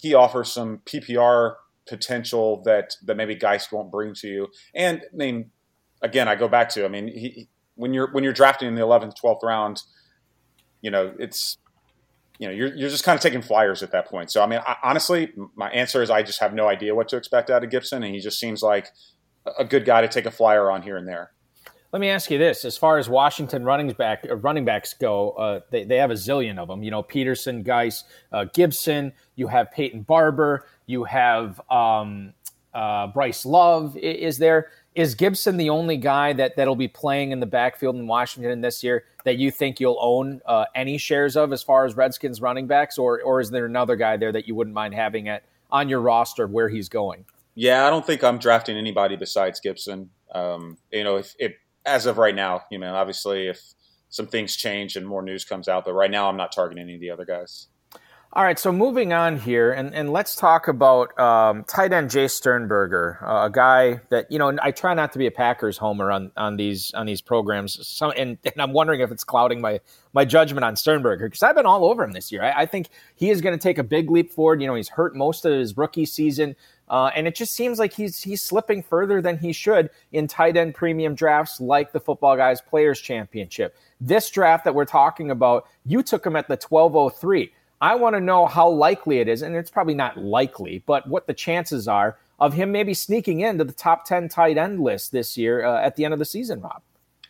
he 0.00 0.14
offers 0.14 0.52
some 0.52 0.78
PPR 0.84 1.54
potential 1.86 2.62
that 2.64 2.94
that 3.04 3.16
maybe 3.16 3.34
Guice 3.34 3.70
won't 3.72 3.90
bring 3.90 4.14
to 4.14 4.28
you. 4.28 4.48
And 4.74 5.02
I 5.02 5.16
mean, 5.16 5.50
again, 6.02 6.28
I 6.28 6.34
go 6.34 6.48
back 6.48 6.68
to 6.70 6.84
I 6.84 6.88
mean, 6.88 7.08
he, 7.08 7.48
when 7.74 7.94
you're 7.94 8.10
when 8.12 8.24
you're 8.24 8.32
drafting 8.32 8.68
in 8.68 8.74
the 8.74 8.82
11th, 8.82 9.14
12th 9.22 9.42
round, 9.42 9.82
you 10.80 10.90
know, 10.90 11.14
it's 11.18 11.58
you 12.38 12.46
know, 12.46 12.54
you're, 12.54 12.74
you're 12.74 12.88
just 12.88 13.02
kind 13.04 13.16
of 13.16 13.20
taking 13.20 13.42
flyers 13.42 13.82
at 13.82 13.90
that 13.90 14.06
point. 14.06 14.30
So, 14.30 14.42
I 14.42 14.46
mean, 14.46 14.60
I, 14.64 14.76
honestly, 14.84 15.32
my 15.56 15.68
answer 15.70 16.02
is 16.02 16.10
I 16.10 16.22
just 16.22 16.38
have 16.40 16.54
no 16.54 16.68
idea 16.68 16.94
what 16.94 17.08
to 17.08 17.16
expect 17.16 17.50
out 17.50 17.64
of 17.64 17.70
Gibson, 17.70 18.04
and 18.04 18.14
he 18.14 18.20
just 18.20 18.38
seems 18.38 18.62
like 18.62 18.88
a 19.58 19.64
good 19.64 19.84
guy 19.84 20.02
to 20.02 20.08
take 20.08 20.24
a 20.24 20.30
flyer 20.30 20.70
on 20.70 20.82
here 20.82 20.96
and 20.96 21.08
there. 21.08 21.32
Let 21.92 22.00
me 22.00 22.08
ask 22.10 22.30
you 22.30 22.36
this: 22.36 22.64
as 22.64 22.76
far 22.76 22.98
as 22.98 23.08
Washington 23.08 23.64
running 23.64 23.90
back 23.92 24.26
uh, 24.28 24.36
running 24.36 24.64
backs 24.64 24.92
go, 24.94 25.30
uh, 25.30 25.60
they 25.70 25.84
they 25.84 25.96
have 25.96 26.10
a 26.10 26.14
zillion 26.14 26.58
of 26.58 26.68
them. 26.68 26.82
You 26.82 26.90
know, 26.90 27.02
Peterson, 27.02 27.62
Guice, 27.62 28.04
uh, 28.32 28.44
Gibson. 28.52 29.12
You 29.36 29.46
have 29.48 29.72
Peyton 29.72 30.02
Barber. 30.02 30.66
You 30.86 31.04
have 31.04 31.60
um, 31.70 32.34
uh, 32.74 33.06
Bryce 33.06 33.46
Love. 33.46 33.96
Is 33.96 34.36
there? 34.36 34.68
Is 34.94 35.14
Gibson 35.14 35.56
the 35.56 35.70
only 35.70 35.96
guy 35.96 36.34
that 36.34 36.56
that'll 36.56 36.76
be 36.76 36.88
playing 36.88 37.30
in 37.30 37.40
the 37.40 37.46
backfield 37.46 37.96
in 37.96 38.06
Washington 38.06 38.60
this 38.60 38.82
year 38.82 39.04
that 39.24 39.36
you 39.36 39.50
think 39.50 39.80
you'll 39.80 39.98
own 40.00 40.42
uh, 40.44 40.66
any 40.74 40.98
shares 40.98 41.36
of 41.36 41.52
as 41.52 41.62
far 41.62 41.86
as 41.86 41.96
Redskins 41.96 42.42
running 42.42 42.66
backs, 42.66 42.98
or 42.98 43.22
or 43.22 43.40
is 43.40 43.50
there 43.50 43.64
another 43.64 43.96
guy 43.96 44.18
there 44.18 44.32
that 44.32 44.46
you 44.46 44.54
wouldn't 44.54 44.74
mind 44.74 44.92
having 44.92 45.28
at 45.28 45.44
on 45.70 45.88
your 45.88 46.00
roster 46.00 46.46
where 46.46 46.68
he's 46.68 46.90
going? 46.90 47.24
Yeah, 47.54 47.86
I 47.86 47.90
don't 47.90 48.06
think 48.06 48.22
I'm 48.22 48.38
drafting 48.38 48.76
anybody 48.76 49.16
besides 49.16 49.58
Gibson. 49.58 50.10
Um, 50.32 50.76
you 50.92 51.02
know, 51.02 51.16
if, 51.16 51.34
if 51.38 51.54
as 51.88 52.06
of 52.06 52.18
right 52.18 52.34
now, 52.34 52.62
you 52.70 52.78
know, 52.78 52.94
obviously 52.94 53.48
if 53.48 53.60
some 54.08 54.26
things 54.26 54.56
change 54.56 54.96
and 54.96 55.06
more 55.06 55.22
news 55.22 55.44
comes 55.44 55.68
out, 55.68 55.84
but 55.84 55.92
right 55.94 56.10
now 56.10 56.28
I'm 56.28 56.36
not 56.36 56.52
targeting 56.52 56.84
any 56.84 56.94
of 56.94 57.00
the 57.00 57.10
other 57.10 57.24
guys. 57.24 57.68
All 58.34 58.44
right, 58.44 58.58
so 58.58 58.70
moving 58.70 59.14
on 59.14 59.38
here, 59.38 59.72
and, 59.72 59.94
and 59.94 60.12
let's 60.12 60.36
talk 60.36 60.68
about 60.68 61.18
um, 61.18 61.64
tight 61.64 61.94
end 61.94 62.10
Jace 62.10 62.32
Sternberger, 62.32 63.18
uh, 63.26 63.46
a 63.46 63.50
guy 63.50 64.02
that 64.10 64.30
you 64.30 64.38
know. 64.38 64.54
I 64.60 64.70
try 64.70 64.92
not 64.92 65.12
to 65.12 65.18
be 65.18 65.26
a 65.26 65.30
Packers 65.30 65.78
homer 65.78 66.12
on, 66.12 66.30
on 66.36 66.58
these 66.58 66.92
on 66.92 67.06
these 67.06 67.22
programs, 67.22 68.02
and, 68.02 68.36
and 68.44 68.54
I'm 68.58 68.74
wondering 68.74 69.00
if 69.00 69.10
it's 69.10 69.24
clouding 69.24 69.62
my 69.62 69.80
my 70.12 70.26
judgment 70.26 70.62
on 70.62 70.76
Sternberger 70.76 71.26
because 71.26 71.42
I've 71.42 71.56
been 71.56 71.64
all 71.64 71.86
over 71.86 72.04
him 72.04 72.12
this 72.12 72.30
year. 72.30 72.42
I, 72.42 72.62
I 72.62 72.66
think 72.66 72.90
he 73.16 73.30
is 73.30 73.40
going 73.40 73.58
to 73.58 73.62
take 73.62 73.78
a 73.78 73.82
big 73.82 74.10
leap 74.10 74.30
forward. 74.30 74.60
You 74.60 74.66
know, 74.66 74.74
he's 74.74 74.90
hurt 74.90 75.16
most 75.16 75.46
of 75.46 75.52
his 75.52 75.78
rookie 75.78 76.06
season. 76.06 76.54
Uh, 76.90 77.10
and 77.14 77.26
it 77.26 77.34
just 77.34 77.54
seems 77.54 77.78
like 77.78 77.94
he's 77.94 78.22
he's 78.22 78.42
slipping 78.42 78.82
further 78.82 79.22
than 79.22 79.38
he 79.38 79.52
should 79.52 79.88
in 80.12 80.26
tight 80.26 80.56
end 80.56 80.74
premium 80.74 81.14
drafts 81.14 81.60
like 81.60 81.92
the 81.92 82.00
Football 82.00 82.36
Guys 82.36 82.60
Players 82.60 83.00
Championship. 83.00 83.74
This 84.00 84.30
draft 84.30 84.64
that 84.64 84.74
we're 84.74 84.84
talking 84.84 85.30
about, 85.30 85.66
you 85.86 86.02
took 86.02 86.24
him 86.26 86.36
at 86.36 86.46
the 86.46 86.56
1203. 86.56 87.52
I 87.80 87.94
want 87.94 88.16
to 88.16 88.20
know 88.20 88.46
how 88.46 88.68
likely 88.68 89.18
it 89.18 89.28
is, 89.28 89.42
and 89.42 89.54
it's 89.54 89.70
probably 89.70 89.94
not 89.94 90.18
likely, 90.18 90.82
but 90.86 91.08
what 91.08 91.26
the 91.26 91.34
chances 91.34 91.86
are 91.86 92.18
of 92.38 92.54
him 92.54 92.72
maybe 92.72 92.94
sneaking 92.94 93.40
into 93.40 93.64
the 93.64 93.72
top 93.72 94.04
10 94.04 94.28
tight 94.28 94.58
end 94.58 94.80
list 94.80 95.12
this 95.12 95.36
year 95.36 95.64
uh, 95.64 95.80
at 95.80 95.96
the 95.96 96.04
end 96.04 96.12
of 96.12 96.18
the 96.18 96.24
season, 96.24 96.60
Rob. 96.60 96.82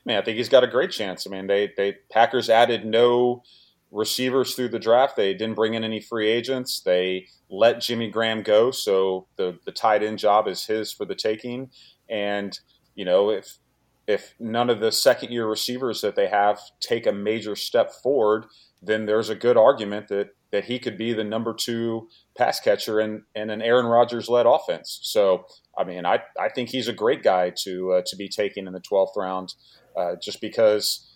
Mean, 0.05 0.17
I 0.17 0.23
think 0.23 0.39
he's 0.39 0.49
got 0.49 0.65
a 0.65 0.69
great 0.69 0.91
chance. 0.91 1.27
I 1.27 1.31
mean, 1.31 1.47
they 1.47 1.71
they 1.77 1.97
Packers 2.11 2.49
added 2.49 2.87
no 2.87 3.43
receivers 3.91 4.55
through 4.55 4.71
the 4.71 4.79
draft. 4.79 5.17
They 5.17 5.35
didn't 5.35 5.55
bring 5.55 5.75
in 5.75 5.85
any 5.85 6.01
free 6.01 6.31
agents. 6.31 6.81
They 6.81 7.27
let 7.51 7.83
Jimmy 7.83 8.09
Graham 8.11 8.43
go, 8.43 8.71
so 8.71 9.27
the 9.37 9.59
the 9.67 9.73
tight 9.73 10.03
end 10.03 10.19
job 10.19 10.49
is 10.49 10.65
his 10.65 10.93
for 10.93 11.05
the 11.05 11.15
taking. 11.15 11.71
And 12.09 12.59
you 12.95 13.05
know, 13.05 13.29
if 13.29 13.59
if 14.07 14.35
none 14.41 14.71
of 14.71 14.81
the 14.81 14.91
second 14.91 15.31
year 15.31 15.47
receivers 15.47 16.01
that 16.01 16.17
they 16.17 16.29
have 16.29 16.59
take 16.81 17.07
a 17.07 17.13
major 17.13 17.55
step 17.55 17.93
forward, 17.93 18.47
then 18.81 19.05
there's 19.05 19.29
a 19.29 19.35
good 19.35 19.59
argument 19.59 20.09
that 20.09 20.31
that 20.51 20.65
he 20.65 20.79
could 20.79 20.97
be 20.97 21.13
the 21.13 21.25
number 21.25 21.55
two 21.55 22.09
pass 22.37 22.59
catcher 22.61 23.01
in, 23.01 23.23
in 23.35 23.51
an 23.51 23.61
Aaron 23.61 23.87
Rodgers 23.87 24.29
led 24.29 24.47
offense. 24.47 24.99
So, 25.03 25.45
I 25.77 25.85
mean, 25.85 26.07
I, 26.07 26.21
I 26.41 26.49
think 26.49 26.71
he's 26.71 26.89
a 26.89 26.93
great 26.93 27.23
guy 27.23 27.53
to 27.65 27.93
uh, 27.93 28.03
to 28.07 28.17
be 28.17 28.29
taken 28.29 28.67
in 28.67 28.73
the 28.73 28.81
12th 28.81 29.17
round, 29.17 29.55
uh, 29.97 30.17
just 30.23 30.41
because 30.41 31.07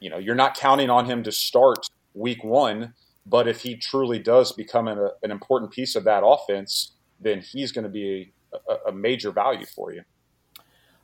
you 0.00 0.08
know 0.08 0.18
you're 0.18 0.34
not 0.34 0.56
counting 0.56 0.90
on 0.90 1.06
him 1.06 1.22
to 1.24 1.32
start 1.32 1.86
week 2.14 2.42
one 2.42 2.94
but 3.28 3.46
if 3.46 3.62
he 3.62 3.76
truly 3.76 4.18
does 4.18 4.52
become 4.52 4.88
an, 4.88 5.10
an 5.22 5.30
important 5.30 5.70
piece 5.70 5.94
of 5.94 6.04
that 6.04 6.22
offense, 6.24 6.92
then 7.20 7.40
he's 7.40 7.72
going 7.72 7.84
to 7.84 7.90
be 7.90 8.32
a, 8.68 8.88
a, 8.88 8.92
major 8.92 9.30
value 9.30 9.66
for 9.66 9.92
you. 9.92 10.02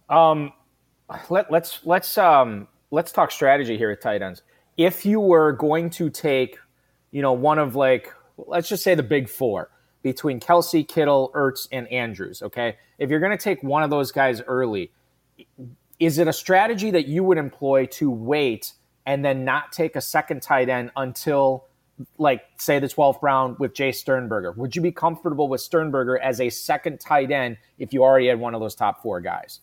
Um, 0.08 0.52
let, 1.28 1.50
let's 1.50 1.80
let's 1.84 2.16
um, 2.16 2.68
let's 2.90 3.12
talk 3.12 3.30
strategy 3.30 3.76
here 3.76 3.90
at 3.90 4.00
tight 4.00 4.22
ends. 4.22 4.42
If 4.76 5.04
you 5.04 5.20
were 5.20 5.52
going 5.52 5.90
to 5.90 6.08
take, 6.08 6.58
you 7.14 7.22
know, 7.22 7.32
one 7.32 7.60
of 7.60 7.76
like, 7.76 8.12
let's 8.36 8.68
just 8.68 8.82
say 8.82 8.96
the 8.96 9.02
big 9.04 9.28
four 9.28 9.70
between 10.02 10.40
Kelce, 10.40 10.86
Kittle, 10.86 11.30
Ertz, 11.32 11.68
and 11.70 11.86
Andrews. 11.86 12.42
Okay, 12.42 12.76
if 12.98 13.08
you're 13.08 13.20
going 13.20 13.30
to 13.30 13.42
take 13.42 13.62
one 13.62 13.84
of 13.84 13.90
those 13.90 14.10
guys 14.10 14.42
early, 14.42 14.90
is 16.00 16.18
it 16.18 16.26
a 16.26 16.32
strategy 16.32 16.90
that 16.90 17.06
you 17.06 17.22
would 17.22 17.38
employ 17.38 17.86
to 17.86 18.10
wait 18.10 18.72
and 19.06 19.24
then 19.24 19.44
not 19.44 19.70
take 19.70 19.94
a 19.94 20.00
second 20.00 20.42
tight 20.42 20.68
end 20.68 20.90
until 20.96 21.66
like 22.18 22.42
say 22.58 22.80
the 22.80 22.88
12th 22.88 23.22
round 23.22 23.60
with 23.60 23.74
Jace 23.74 23.94
Sternberger? 23.94 24.50
Would 24.50 24.74
you 24.74 24.82
be 24.82 24.90
comfortable 24.90 25.46
with 25.46 25.60
Sternberger 25.60 26.18
as 26.18 26.40
a 26.40 26.50
second 26.50 26.98
tight 26.98 27.30
end 27.30 27.58
if 27.78 27.92
you 27.92 28.02
already 28.02 28.26
had 28.26 28.40
one 28.40 28.56
of 28.56 28.60
those 28.60 28.74
top 28.74 29.00
four 29.02 29.20
guys? 29.20 29.60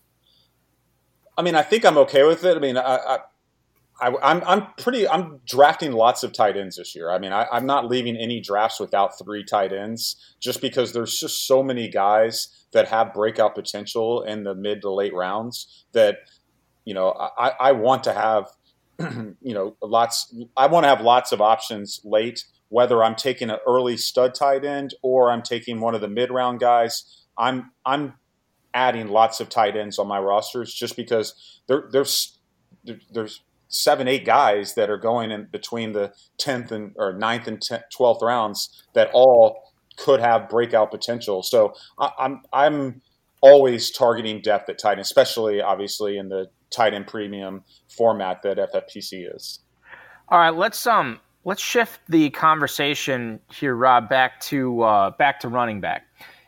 I 1.38 1.42
mean, 1.42 1.56
I 1.56 1.64
think 1.64 1.84
I'm 1.84 1.98
okay 1.98 2.24
with 2.24 2.46
it. 2.46 2.56
I 2.56 2.62
mean, 2.62 2.78
I, 2.78 2.96
I, 2.96 3.18
am 4.02 4.18
I'm, 4.24 4.44
I'm 4.46 4.68
pretty. 4.78 5.08
I'm 5.08 5.40
drafting 5.46 5.92
lots 5.92 6.24
of 6.24 6.34
tight 6.34 6.58
ends 6.58 6.78
this 6.78 6.96
year. 6.96 7.12
I 7.12 7.20
mean, 7.20 7.34
I, 7.34 7.48
I'm 7.52 7.66
not 7.66 7.90
leaving 7.90 8.16
any 8.18 8.40
drafts 8.40 8.80
without 8.80 9.18
three 9.18 9.44
tight 9.44 9.74
ends, 9.74 10.36
just 10.40 10.62
because 10.62 10.94
there's 10.94 11.20
just 11.20 11.48
so 11.48 11.62
many 11.64 11.90
guys 11.90 12.66
that 12.74 12.88
have 12.88 13.14
breakout 13.14 13.56
potential 13.56 14.24
in 14.24 14.44
the 14.44 14.56
mid 14.56 14.82
to 14.82 14.92
late 14.92 15.14
rounds 15.14 15.86
that 15.94 16.20
you 16.86 16.94
know 16.94 17.12
I, 17.38 17.54
I 17.60 17.72
want 17.74 18.04
to 18.06 18.14
have 18.14 18.48
you 19.42 19.54
know, 19.54 19.76
lots. 19.82 20.34
I 20.56 20.68
want 20.68 20.84
to 20.84 20.90
have 20.90 21.02
lots 21.02 21.32
of 21.32 21.42
options 21.42 22.02
late, 22.04 22.46
whether 22.70 23.04
I'm 23.04 23.16
taking 23.16 23.50
an 23.50 23.58
early 23.68 23.98
stud 23.98 24.36
tight 24.36 24.66
end 24.66 24.94
or 25.02 25.32
I'm 25.32 25.42
taking 25.42 25.80
one 25.80 25.96
of 25.96 26.02
the 26.02 26.08
mid 26.08 26.32
round 26.32 26.60
guys. 26.60 27.26
I'm 27.38 27.72
I'm 27.86 28.14
adding 28.74 29.08
lots 29.08 29.40
of 29.40 29.50
tight 29.50 29.76
ends 29.76 30.00
on 30.00 30.08
my 30.08 30.20
rosters 30.20 30.74
just 30.74 30.96
because 30.96 31.60
there, 31.68 31.90
there's 31.92 32.38
there's 33.12 33.42
seven 33.72 34.08
eight 34.08 34.26
guys 34.26 34.76
that 34.76 34.90
are 34.90 34.98
going 34.98 35.32
in 35.32 35.48
between 35.52 35.94
the 35.94 36.14
10th 36.40 36.72
and 36.72 36.94
or 36.98 37.14
9th 37.14 37.48
and 37.48 37.60
10th, 37.60 37.84
12th 37.98 38.22
rounds 38.22 38.84
that 38.94 39.10
all 39.14 39.74
could 39.98 40.20
have 40.20 40.50
breakout 40.50 40.92
potential. 40.92 41.42
So 41.42 41.74
I, 41.98 42.12
I'm 42.20 42.42
I'm 42.54 43.02
always 43.42 43.90
targeting 43.90 44.42
depth 44.42 44.70
at 44.70 44.78
tight 44.78 44.94
end, 44.94 45.02
especially 45.02 45.62
obviously 45.62 46.18
in 46.18 46.30
the 46.30 46.50
tight 46.70 46.94
end 46.94 47.08
premium 47.08 47.64
format 47.90 48.44
that 48.44 48.58
FFPC 48.58 49.36
is. 49.36 49.60
All 50.30 50.40
right, 50.40 50.56
let's 50.56 50.86
um 50.86 51.20
let's 51.44 51.62
shift 51.62 52.00
the 52.08 52.30
conversation 52.32 53.40
here, 53.52 53.76
Rob, 53.76 54.10
back 54.10 54.40
to 54.42 54.82
uh, 54.82 55.12
back 55.12 55.40
to 55.42 55.50
running 55.50 55.82
back. 55.82 56.04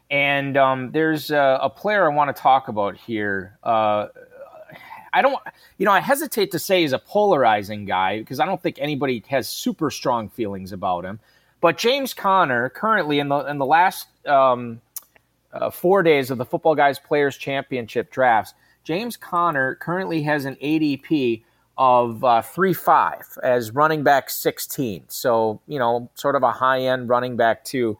And 0.10 0.58
um, 0.58 0.92
there's 0.92 1.32
a, 1.32 1.60
a, 1.62 1.70
player 1.72 2.10
I 2.10 2.14
want 2.14 2.36
to 2.36 2.40
talk 2.40 2.68
about 2.68 2.96
here. 2.96 3.58
Uh, 3.64 4.08
I 5.14 5.22
don't, 5.22 5.38
you 5.78 5.86
know, 5.86 5.92
I 5.92 6.00
hesitate 6.00 6.52
to 6.52 6.60
say 6.60 6.82
he's 6.82 6.94
a 6.94 7.00
polarizing 7.00 7.86
guy 7.86 8.20
because 8.20 8.40
I 8.40 8.46
don't 8.46 8.62
think 8.62 8.78
anybody 8.80 9.24
has 9.28 9.48
super 9.48 9.92
strong 9.92 10.30
feelings 10.30 10.72
about 10.72 11.06
him. 11.06 11.20
But 11.62 11.78
James 11.78 12.14
Conner, 12.14 12.70
currently 12.70 13.20
in 13.20 13.30
the 13.30 13.40
in 13.46 13.58
the 13.58 13.66
last 13.66 14.08
um, 14.28 14.82
uh, 15.54 15.70
four 15.70 16.04
days 16.04 16.32
of 16.32 16.38
the 16.38 16.46
Football 16.46 16.76
Guys 16.76 17.00
Players 17.00 17.38
Championship 17.38 18.12
drafts, 18.12 18.54
James 18.84 19.16
Conner 19.16 19.76
currently 19.76 20.24
has 20.24 20.46
an 20.46 20.56
ADP 20.56 21.44
of 21.78 22.24
uh, 22.24 22.42
3 22.42 22.74
5 22.74 23.38
as 23.44 23.72
running 23.72 24.04
back 24.04 24.30
16. 24.30 25.06
So, 25.08 25.60
you 25.68 25.80
know, 25.80 26.10
sort 26.16 26.36
of 26.36 26.44
a 26.44 26.52
high 26.52 26.82
end 26.82 27.10
running 27.10 27.36
back, 27.36 27.64
too. 27.64 27.98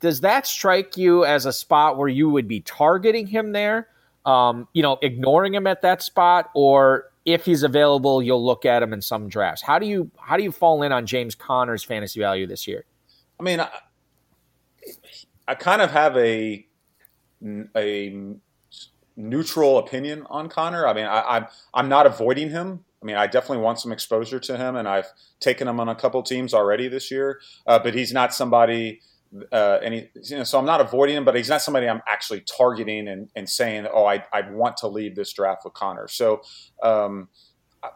Does 0.00 0.20
that 0.20 0.46
strike 0.46 0.96
you 0.96 1.24
as 1.24 1.46
a 1.46 1.52
spot 1.52 1.96
where 1.96 2.08
you 2.08 2.28
would 2.28 2.48
be 2.48 2.60
targeting 2.60 3.26
him 3.26 3.52
there? 3.52 3.88
Um, 4.24 4.68
you 4.72 4.82
know, 4.82 4.98
ignoring 5.02 5.54
him 5.54 5.66
at 5.66 5.82
that 5.82 6.02
spot, 6.02 6.50
or 6.54 7.10
if 7.24 7.44
he's 7.44 7.62
available, 7.62 8.22
you'll 8.22 8.44
look 8.44 8.64
at 8.64 8.82
him 8.82 8.92
in 8.92 9.00
some 9.00 9.28
drafts. 9.28 9.62
How 9.62 9.78
do 9.78 9.86
you 9.86 10.10
how 10.18 10.36
do 10.36 10.42
you 10.42 10.52
fall 10.52 10.82
in 10.82 10.92
on 10.92 11.06
James 11.06 11.34
Conner's 11.34 11.84
fantasy 11.84 12.20
value 12.20 12.46
this 12.46 12.66
year? 12.66 12.84
I 13.38 13.42
mean, 13.42 13.60
I, 13.60 13.68
I 15.48 15.54
kind 15.54 15.82
of 15.82 15.90
have 15.90 16.16
a 16.16 16.66
a 17.76 18.34
neutral 19.16 19.78
opinion 19.78 20.26
on 20.30 20.48
Conner. 20.48 20.86
I 20.86 20.94
mean, 20.94 21.06
I, 21.06 21.18
am 21.18 21.24
I'm, 21.28 21.46
I'm 21.74 21.88
not 21.88 22.06
avoiding 22.06 22.50
him. 22.50 22.84
I 23.02 23.06
mean, 23.06 23.16
I 23.16 23.26
definitely 23.26 23.58
want 23.58 23.78
some 23.78 23.92
exposure 23.92 24.40
to 24.40 24.56
him, 24.56 24.76
and 24.76 24.88
I've 24.88 25.06
taken 25.38 25.68
him 25.68 25.78
on 25.78 25.88
a 25.90 25.94
couple 25.94 26.22
teams 26.22 26.54
already 26.54 26.88
this 26.88 27.10
year. 27.10 27.40
Uh, 27.66 27.78
but 27.78 27.94
he's 27.94 28.12
not 28.12 28.34
somebody. 28.34 29.02
Uh, 29.50 29.78
and 29.82 29.94
he, 29.94 30.08
you 30.22 30.38
know, 30.38 30.44
so 30.44 30.58
I'm 30.58 30.64
not 30.64 30.80
avoiding 30.80 31.16
him, 31.16 31.24
but 31.24 31.34
he's 31.34 31.48
not 31.48 31.62
somebody 31.62 31.88
I'm 31.88 32.02
actually 32.08 32.42
targeting 32.42 33.08
and, 33.08 33.28
and 33.34 33.48
saying, 33.48 33.86
"Oh, 33.92 34.06
I 34.06 34.24
I 34.32 34.42
want 34.50 34.76
to 34.78 34.88
leave 34.88 35.16
this 35.16 35.32
draft 35.32 35.62
with 35.64 35.74
Conner. 35.74 36.06
So 36.08 36.42
um, 36.82 37.28
I, 37.82 37.90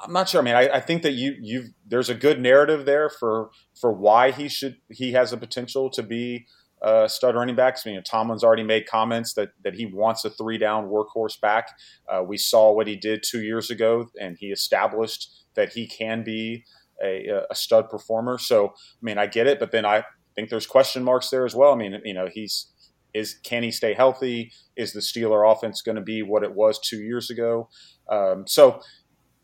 I'm 0.00 0.12
not 0.12 0.28
sure. 0.28 0.40
I 0.40 0.44
mean, 0.44 0.54
I, 0.54 0.68
I 0.68 0.80
think 0.80 1.02
that 1.02 1.12
you 1.12 1.36
you 1.40 1.64
there's 1.86 2.08
a 2.08 2.14
good 2.14 2.40
narrative 2.40 2.86
there 2.86 3.10
for 3.10 3.50
for 3.78 3.92
why 3.92 4.30
he 4.30 4.48
should 4.48 4.76
he 4.90 5.12
has 5.12 5.32
a 5.32 5.36
potential 5.36 5.90
to 5.90 6.02
be 6.02 6.46
uh, 6.80 7.06
stud 7.08 7.34
running 7.34 7.56
backs. 7.56 7.84
You 7.84 7.94
know, 7.94 8.00
Tomlin's 8.00 8.44
already 8.44 8.62
made 8.62 8.86
comments 8.86 9.34
that 9.34 9.50
that 9.64 9.74
he 9.74 9.86
wants 9.86 10.24
a 10.24 10.30
three 10.30 10.58
down 10.58 10.88
workhorse 10.88 11.38
back. 11.40 11.68
Uh, 12.08 12.22
we 12.26 12.38
saw 12.38 12.72
what 12.72 12.86
he 12.86 12.96
did 12.96 13.22
two 13.22 13.42
years 13.42 13.70
ago, 13.70 14.08
and 14.20 14.36
he 14.38 14.46
established 14.46 15.44
that 15.54 15.72
he 15.72 15.86
can 15.86 16.22
be 16.22 16.64
a, 17.02 17.42
a, 17.50 17.54
stud 17.54 17.88
performer. 17.88 18.38
So, 18.38 18.68
I 18.68 19.02
mean, 19.02 19.18
I 19.18 19.26
get 19.26 19.46
it, 19.46 19.58
but 19.58 19.72
then 19.72 19.84
I 19.84 20.04
think 20.38 20.50
there's 20.50 20.68
question 20.68 21.02
marks 21.02 21.30
there 21.30 21.44
as 21.44 21.56
well. 21.56 21.72
I 21.72 21.74
mean, 21.74 22.00
you 22.04 22.14
know, 22.14 22.28
he's 22.32 22.66
is 23.12 23.34
can 23.42 23.64
he 23.64 23.72
stay 23.72 23.92
healthy? 23.92 24.52
Is 24.76 24.92
the 24.92 25.00
Steeler 25.00 25.50
offense 25.50 25.82
going 25.82 25.96
to 25.96 26.02
be 26.02 26.22
what 26.22 26.44
it 26.44 26.54
was 26.54 26.78
two 26.78 27.02
years 27.02 27.28
ago? 27.28 27.68
Um, 28.08 28.46
so, 28.46 28.80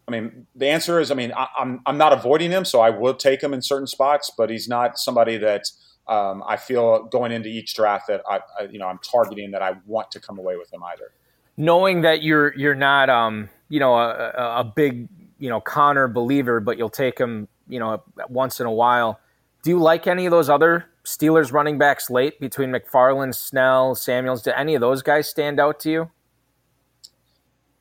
I 0.07 0.13
mean, 0.13 0.47
the 0.55 0.69
answer 0.69 1.01
is, 1.01 1.11
I 1.11 1.15
mean, 1.15 1.33
I, 1.37 1.49
I'm 1.59 1.81
I'm 1.85 1.99
not 1.99 2.13
avoiding 2.13 2.53
him, 2.53 2.65
so 2.65 2.81
I 2.81 2.91
will 2.91 3.15
take 3.15 3.43
him 3.43 3.53
in 3.53 3.61
certain 3.61 3.89
spots, 3.89 4.31
but 4.39 4.51
he's 4.51 4.69
not 4.69 4.99
somebody 4.99 5.37
that 5.39 5.65
um, 6.07 6.45
I 6.47 6.57
feel 6.57 7.05
going 7.05 7.33
into 7.33 7.49
each 7.49 7.75
draft 7.75 8.07
that 8.07 8.23
I, 8.31 8.41
I, 8.61 8.65
you 8.71 8.79
know 8.79 8.87
I'm 8.87 8.99
targeting 8.99 9.51
that 9.51 9.63
I 9.63 9.75
want 9.87 10.13
to 10.13 10.21
come 10.21 10.39
away 10.39 10.57
with 10.57 10.73
him 10.73 10.83
either. 10.85 11.11
Knowing 11.57 12.03
that 12.03 12.23
you're 12.23 12.55
you're 12.57 12.77
not 12.77 13.11
um, 13.11 13.49
you 13.69 13.81
know 13.81 13.97
a, 13.97 14.61
a 14.61 14.65
big 14.65 15.09
you 15.41 15.49
know 15.49 15.61
Conner 15.61 16.07
believer, 16.07 16.61
but 16.61 16.79
you'll 16.79 16.89
take 16.91 17.19
him 17.19 17.49
you 17.67 17.81
know 17.81 18.01
once 18.29 18.61
in 18.61 18.67
a 18.67 18.73
while. 18.73 19.19
Do 19.65 19.71
you 19.71 19.79
like 19.79 20.07
any 20.07 20.27
of 20.27 20.31
those 20.31 20.51
other 20.51 20.91
Steelers 21.05 21.51
running 21.51 21.79
backs 21.79 22.11
late 22.11 22.39
between 22.39 22.71
McFarland, 22.71 23.35
Snell, 23.35 23.95
Samuels? 23.95 24.43
Do 24.43 24.53
any 24.55 24.75
of 24.75 24.83
those 24.83 25.01
guys 25.01 25.27
stand 25.27 25.59
out 25.59 25.81
to 25.81 25.91
you? 25.91 26.11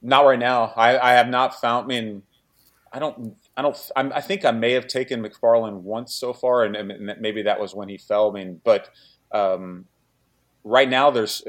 Not 0.02 0.26
right 0.26 0.40
now. 0.40 0.72
I, 0.78 0.98
I 0.98 1.12
have 1.12 1.28
not 1.28 1.60
found. 1.60 1.84
I 1.84 1.88
mean, 1.88 2.24
I 2.94 3.00
don't. 3.00 3.36
I 3.58 3.62
don't. 3.62 3.78
I'm, 3.98 4.14
i 4.14 4.22
think 4.22 4.46
I 4.46 4.52
may 4.52 4.72
have 4.72 4.88
taken 4.88 5.22
McFarland 5.22 5.82
once 5.82 6.14
so 6.14 6.32
far, 6.32 6.64
and, 6.64 6.76
and, 6.78 7.16
maybe 7.20 7.42
that 7.44 7.60
was 7.60 7.76
when 7.76 7.90
he 7.90 7.98
fell. 7.98 8.32
I 8.32 8.34
mean, 8.34 8.62
but 8.64 8.90
um, 9.34 9.86
right 10.64 10.90
now 10.90 11.12
there's 11.12 11.44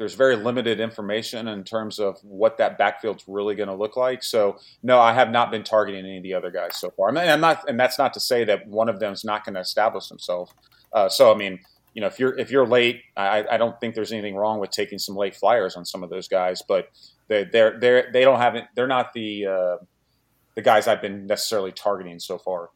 there's 0.00 0.14
very 0.14 0.34
limited 0.34 0.80
information 0.80 1.46
in 1.46 1.62
terms 1.62 1.98
of 1.98 2.18
what 2.22 2.56
that 2.56 2.78
backfield's 2.78 3.22
really 3.28 3.54
going 3.54 3.68
to 3.68 3.74
look 3.74 3.98
like. 3.98 4.22
So 4.22 4.56
no, 4.82 4.98
I 4.98 5.12
have 5.12 5.30
not 5.30 5.50
been 5.50 5.62
targeting 5.62 6.06
any 6.06 6.16
of 6.16 6.22
the 6.22 6.32
other 6.32 6.50
guys 6.50 6.78
so 6.78 6.90
far. 6.90 7.12
Mean, 7.12 7.28
I'm 7.28 7.42
not, 7.42 7.68
and 7.68 7.78
that's 7.78 7.98
not 7.98 8.14
to 8.14 8.20
say 8.20 8.44
that 8.44 8.66
one 8.66 8.88
of 8.88 8.98
them 8.98 9.12
is 9.12 9.24
not 9.24 9.44
going 9.44 9.56
to 9.56 9.60
establish 9.60 10.08
himself. 10.08 10.54
Uh, 10.90 11.10
so 11.10 11.30
I 11.30 11.36
mean, 11.36 11.58
you 11.92 12.00
know, 12.00 12.06
if 12.06 12.18
you're 12.18 12.36
if 12.38 12.50
you're 12.50 12.66
late, 12.66 13.02
I, 13.14 13.44
I 13.50 13.58
don't 13.58 13.78
think 13.78 13.94
there's 13.94 14.10
anything 14.10 14.36
wrong 14.36 14.58
with 14.58 14.70
taking 14.70 14.98
some 14.98 15.16
late 15.16 15.36
flyers 15.36 15.76
on 15.76 15.84
some 15.84 16.02
of 16.02 16.08
those 16.08 16.28
guys, 16.28 16.62
but 16.66 16.88
they 17.28 17.44
they're 17.44 17.78
they're 17.78 18.10
they 18.10 18.22
don't 18.22 18.38
have 18.38 18.54
it. 18.54 18.64
They're 18.74 18.86
not 18.86 19.12
the 19.12 19.46
uh, 19.46 19.76
the 20.54 20.62
guys 20.62 20.88
I've 20.88 21.02
been 21.02 21.26
necessarily 21.26 21.72
targeting 21.72 22.20
so 22.20 22.38
far. 22.38 22.70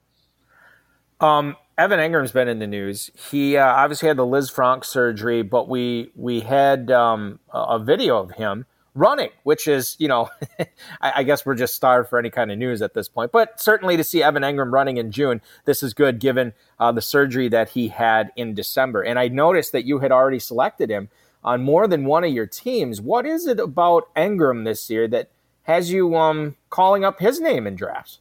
Um, 1.21 1.56
Evan 1.76 1.99
Engram's 1.99 2.33
been 2.33 2.49
in 2.49 2.59
the 2.59 2.66
news. 2.66 3.11
He 3.14 3.56
uh, 3.56 3.66
obviously 3.66 4.09
had 4.09 4.16
the 4.16 4.26
Lisfranc 4.26 4.85
surgery, 4.85 5.42
but 5.42 5.68
we 5.68 6.11
we 6.14 6.40
had 6.40 6.90
um, 6.90 7.40
a 7.52 7.78
video 7.78 8.18
of 8.18 8.30
him 8.33 8.66
running, 8.94 9.30
which 9.42 9.66
is 9.66 9.97
you 9.99 10.06
know, 10.06 10.30
I, 11.00 11.12
I, 11.16 11.23
guess 11.25 11.44
we're 11.44 11.56
just 11.56 11.75
starved 11.75 12.09
for 12.09 12.18
any 12.18 12.30
kind 12.30 12.52
of 12.52 12.59
news 12.59 12.80
at 12.80 12.94
this 12.94 13.09
point. 13.09 13.33
But 13.33 13.61
certainly 13.61 13.97
to 13.97 14.04
see 14.04 14.23
Evan 14.23 14.42
Engram 14.44 14.73
running 14.73 14.99
in 14.99 15.11
June, 15.11 15.40
this 15.64 15.83
is 15.83 15.94
good 15.94 16.21
given 16.21 16.52
uh, 16.78 16.92
the 16.92 17.02
surgery 17.02 17.49
that 17.49 17.71
he 17.71 17.88
had 17.88 18.30
in 18.37 18.54
December. 18.54 19.02
And 19.02 19.18
I 19.18 19.28
noticed 19.28 19.73
that 19.73 19.85
you 19.85 19.99
had 19.99 20.12
already 20.12 20.38
selected 20.38 20.90
him 20.90 21.09
on 21.42 21.62
more 21.62 21.88
than 21.88 22.04
one 22.04 22.25
of 22.25 22.33
your 22.33 22.47
teams. 22.47 23.00
What 23.00 23.26
is 23.26 23.47
it 23.47 23.59
about 23.59 24.14
Engram 24.14 24.64
this 24.64 24.88
year 24.88 25.09
that 25.09 25.30
has 25.64 25.90
you 25.90 26.16
um, 26.16 26.56
calling 26.71 27.04
up 27.04 27.18
his 27.18 27.40
name 27.40 27.66
in 27.66 27.75
drafts? 27.75 28.21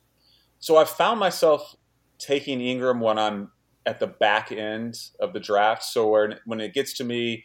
So 0.59 0.77
I 0.77 0.85
found 0.85 1.19
myself 1.19 1.75
taking 2.23 2.59
Engram 2.59 2.99
when 2.99 3.19
I'm 3.19 3.51
at 3.85 3.99
the 3.99 4.07
back 4.07 4.51
end 4.51 4.97
of 5.19 5.33
the 5.33 5.39
draft. 5.39 5.83
So 5.83 6.09
when 6.09 6.39
when 6.45 6.59
it 6.61 6.73
gets 6.73 6.93
to 6.93 7.03
me 7.03 7.43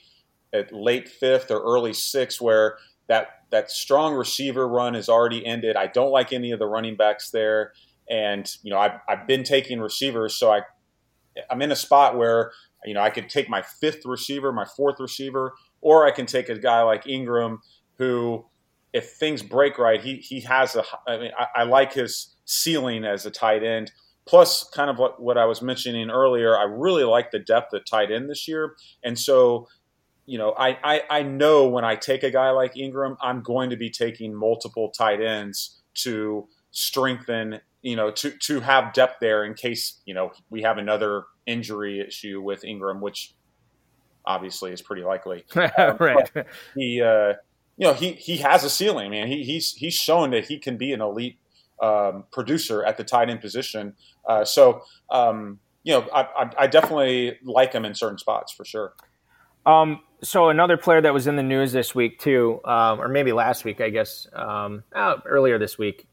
at 0.52 0.72
late 0.72 1.08
fifth 1.08 1.50
or 1.50 1.60
early 1.60 1.92
sixth, 1.92 2.40
where 2.40 2.78
that 3.08 3.28
that 3.50 3.70
strong 3.70 4.14
receiver 4.14 4.68
run 4.68 4.94
is 4.94 5.08
already 5.08 5.44
ended, 5.44 5.76
I 5.76 5.86
don't 5.86 6.10
like 6.10 6.32
any 6.32 6.52
of 6.52 6.58
the 6.58 6.66
running 6.66 6.96
backs 6.96 7.30
there, 7.30 7.72
and 8.08 8.50
you 8.62 8.70
know 8.70 8.78
I've 8.78 9.00
I've 9.08 9.26
been 9.26 9.44
taking 9.44 9.80
receivers, 9.80 10.36
so 10.36 10.52
I 10.52 10.62
I'm 11.50 11.62
in 11.62 11.72
a 11.72 11.76
spot 11.76 12.16
where 12.16 12.52
you 12.84 12.94
know 12.94 13.00
I 13.00 13.10
could 13.10 13.28
take 13.28 13.48
my 13.48 13.62
fifth 13.62 14.04
receiver, 14.04 14.52
my 14.52 14.66
fourth 14.76 15.00
receiver, 15.00 15.54
or 15.80 16.06
I 16.06 16.10
can 16.12 16.26
take 16.26 16.48
a 16.48 16.58
guy 16.58 16.82
like 16.82 17.04
Engram 17.04 17.58
who. 17.98 18.46
If 18.90 19.10
things 19.10 19.42
break 19.42 19.76
right, 19.76 20.00
he 20.00 20.16
he 20.16 20.40
has 20.40 20.74
a. 20.74 20.82
I 21.06 21.18
mean, 21.18 21.30
I, 21.38 21.60
I 21.60 21.62
like 21.64 21.92
his 21.92 22.34
ceiling 22.46 23.04
as 23.04 23.26
a 23.26 23.30
tight 23.30 23.62
end 23.62 23.92
Plus, 24.28 24.64
kind 24.64 24.90
of 24.90 24.98
what, 24.98 25.22
what 25.22 25.38
I 25.38 25.46
was 25.46 25.62
mentioning 25.62 26.10
earlier, 26.10 26.54
I 26.54 26.64
really 26.64 27.04
like 27.04 27.30
the 27.30 27.38
depth 27.38 27.72
at 27.72 27.86
tight 27.86 28.12
end 28.12 28.28
this 28.28 28.46
year. 28.46 28.76
And 29.02 29.18
so, 29.18 29.68
you 30.26 30.36
know, 30.36 30.52
I, 30.52 30.76
I, 30.84 31.02
I 31.08 31.22
know 31.22 31.66
when 31.66 31.86
I 31.86 31.96
take 31.96 32.22
a 32.22 32.30
guy 32.30 32.50
like 32.50 32.74
Engram, 32.74 33.16
I'm 33.22 33.40
going 33.40 33.70
to 33.70 33.76
be 33.76 33.88
taking 33.88 34.34
multiple 34.34 34.90
tight 34.90 35.22
ends 35.22 35.80
to 36.02 36.46
strengthen, 36.72 37.60
you 37.80 37.96
know, 37.96 38.10
to, 38.10 38.32
to 38.32 38.60
have 38.60 38.92
depth 38.92 39.14
there 39.22 39.44
in 39.44 39.54
case, 39.54 40.02
you 40.04 40.12
know, 40.12 40.32
we 40.50 40.60
have 40.60 40.76
another 40.76 41.24
injury 41.46 42.04
issue 42.06 42.42
with 42.42 42.64
Engram, 42.64 43.00
which 43.00 43.32
obviously 44.26 44.72
is 44.72 44.82
pretty 44.82 45.04
likely. 45.04 45.46
Um, 45.56 45.96
right. 45.98 46.30
He, 46.74 47.00
uh, 47.00 47.32
you 47.78 47.86
know, 47.86 47.94
he, 47.94 48.12
he 48.12 48.36
has 48.36 48.62
a 48.62 48.68
ceiling, 48.68 49.10
man. 49.10 49.28
He, 49.28 49.42
he's, 49.44 49.72
he's 49.72 49.94
shown 49.94 50.32
that 50.32 50.48
he 50.48 50.58
can 50.58 50.76
be 50.76 50.92
an 50.92 51.00
elite 51.00 51.38
um, 51.80 52.24
producer 52.32 52.84
at 52.84 52.96
the 52.96 53.04
tight 53.04 53.30
end 53.30 53.40
position. 53.40 53.94
Uh, 54.28 54.44
so, 54.44 54.82
um, 55.10 55.58
you 55.82 55.94
know, 55.94 56.06
I, 56.12 56.22
I, 56.22 56.50
I, 56.58 56.66
definitely 56.66 57.38
like 57.42 57.72
him 57.72 57.86
in 57.86 57.94
certain 57.94 58.18
spots 58.18 58.52
for 58.52 58.64
sure. 58.64 58.92
Um, 59.64 60.00
so 60.22 60.50
another 60.50 60.76
player 60.76 61.00
that 61.00 61.14
was 61.14 61.26
in 61.26 61.36
the 61.36 61.42
news 61.42 61.72
this 61.72 61.94
week 61.94 62.18
too, 62.18 62.60
um, 62.64 63.00
or 63.00 63.08
maybe 63.08 63.32
last 63.32 63.64
week, 63.64 63.80
I 63.80 63.88
guess, 63.88 64.26
um, 64.34 64.84
uh, 64.94 65.16
earlier 65.24 65.58
this 65.58 65.78
week, 65.78 66.06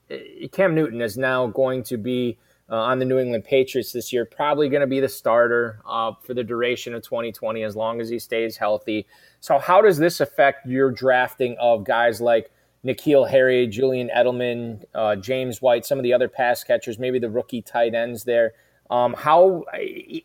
Cam 0.52 0.76
Newton 0.76 1.02
is 1.02 1.18
now 1.18 1.48
going 1.48 1.84
to 1.84 1.98
be 1.98 2.38
uh, 2.70 2.76
on 2.76 3.00
the 3.00 3.06
New 3.06 3.20
England 3.20 3.44
Patriots 3.44 3.92
this 3.92 4.12
year. 4.12 4.26
Probably 4.26 4.70
going 4.70 4.82
to 4.82 4.88
be 4.88 5.00
the 5.00 5.10
starter 5.10 5.80
uh, 5.86 6.14
for 6.22 6.34
the 6.34 6.44
duration 6.44 6.94
of 6.94 7.04
2020 7.04 7.64
as 7.64 7.76
long 7.76 8.02
as 8.02 8.10
he 8.10 8.20
stays 8.20 8.58
healthy. 8.58 9.06
So, 9.40 9.60
how 9.60 9.82
does 9.82 9.98
this 9.98 10.20
affect 10.20 10.66
your 10.66 10.92
drafting 10.92 11.56
of 11.60 11.84
guys 11.84 12.22
like 12.22 12.52
N'Keal 12.86 13.30
Harry, 13.30 13.68
Julian 13.68 14.10
Edelman, 14.16 14.84
uh, 14.94 15.16
James 15.16 15.62
White, 15.62 15.86
some 15.86 15.98
of 15.98 16.04
the 16.04 16.14
other 16.14 16.30
pass 16.30 16.64
catchers, 16.64 17.00
maybe 17.00 17.20
the 17.20 17.30
rookie 17.30 17.62
tight 17.62 17.96
ends 17.96 18.24
there. 18.24 18.54
Um, 18.90 19.16
how 19.18 19.64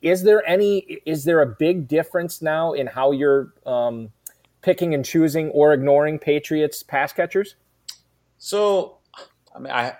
is 0.02 0.22
there 0.22 0.46
any? 0.46 1.00
Is 1.06 1.24
there 1.24 1.40
a 1.40 1.46
big 1.46 1.88
difference 1.88 2.42
now 2.42 2.74
in 2.74 2.86
how 2.86 3.12
you're 3.12 3.54
um, 3.64 4.10
picking 4.60 4.92
and 4.92 5.04
choosing 5.04 5.48
or 5.48 5.72
ignoring 5.72 6.18
Patriots 6.18 6.82
pass 6.82 7.12
catchers? 7.12 7.56
So, 8.36 8.98
I 9.54 9.58
mean, 9.58 9.72
I 9.72 9.96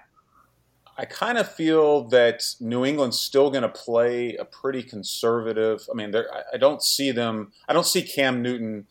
I 0.99 1.07
kind 1.07 1.39
of 1.39 1.51
feel 1.51 2.09
that 2.09 2.45
New 2.61 2.85
England's 2.85 3.19
still 3.19 3.51
going 3.51 3.63
to 3.63 3.71
play 3.71 4.37
a 4.37 4.45
pretty 4.45 4.83
conservative. 4.83 5.89
I 5.91 5.95
mean, 5.95 6.15
I 6.53 6.59
don't 6.59 6.83
see 6.83 7.11
them. 7.11 7.53
I 7.67 7.73
don't 7.73 7.87
see 7.87 8.03
Cam 8.03 8.43
Newton 8.43 8.87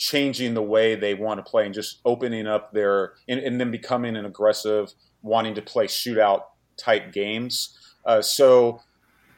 changing 0.00 0.54
the 0.54 0.62
way 0.62 0.94
they 0.94 1.12
want 1.12 1.44
to 1.44 1.48
play 1.48 1.66
and 1.66 1.74
just 1.74 2.00
opening 2.06 2.46
up 2.46 2.72
their 2.72 3.12
and, 3.28 3.38
and 3.38 3.60
then 3.60 3.70
becoming 3.70 4.16
an 4.16 4.24
aggressive, 4.24 4.94
wanting 5.20 5.54
to 5.54 5.62
play 5.62 5.86
shootout 5.86 6.44
type 6.78 7.12
games. 7.12 7.78
Uh, 8.06 8.22
so 8.22 8.80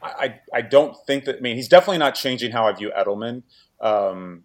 I, 0.01 0.41
I 0.55 0.63
don't 0.63 0.97
think 1.05 1.25
that. 1.25 1.39
I 1.39 1.41
mean, 1.41 1.57
he's 1.57 1.67
definitely 1.67 1.99
not 1.99 2.15
changing 2.15 2.53
how 2.53 2.69
I 2.69 2.73
view 2.73 2.93
Edelman. 2.97 3.43
Um, 3.81 4.45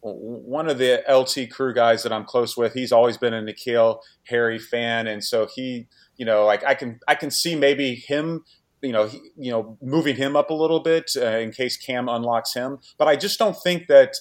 one 0.00 0.68
of 0.68 0.78
the 0.78 1.02
LT 1.08 1.50
crew 1.50 1.72
guys 1.72 2.02
that 2.02 2.12
I'm 2.12 2.24
close 2.24 2.56
with, 2.56 2.74
he's 2.74 2.90
always 2.90 3.16
been 3.16 3.32
a 3.32 3.40
N'Keal 3.40 4.00
Harry 4.24 4.58
fan, 4.58 5.06
and 5.06 5.22
so 5.22 5.46
he, 5.46 5.86
you 6.16 6.26
know, 6.26 6.44
like 6.44 6.64
I 6.64 6.74
can 6.74 6.98
I 7.06 7.14
can 7.14 7.30
see 7.30 7.54
maybe 7.54 7.94
him 7.94 8.44
you 8.82 8.92
know, 8.92 9.06
he, 9.06 9.20
you 9.36 9.50
know, 9.50 9.78
moving 9.80 10.16
him 10.16 10.36
up 10.36 10.50
a 10.50 10.54
little 10.54 10.80
bit 10.80 11.12
uh, 11.16 11.38
in 11.38 11.52
case 11.52 11.76
Cam 11.76 12.08
unlocks 12.08 12.52
him. 12.52 12.78
But 12.98 13.08
I 13.08 13.16
just 13.16 13.38
don't 13.38 13.56
think 13.56 13.86
that 13.86 14.14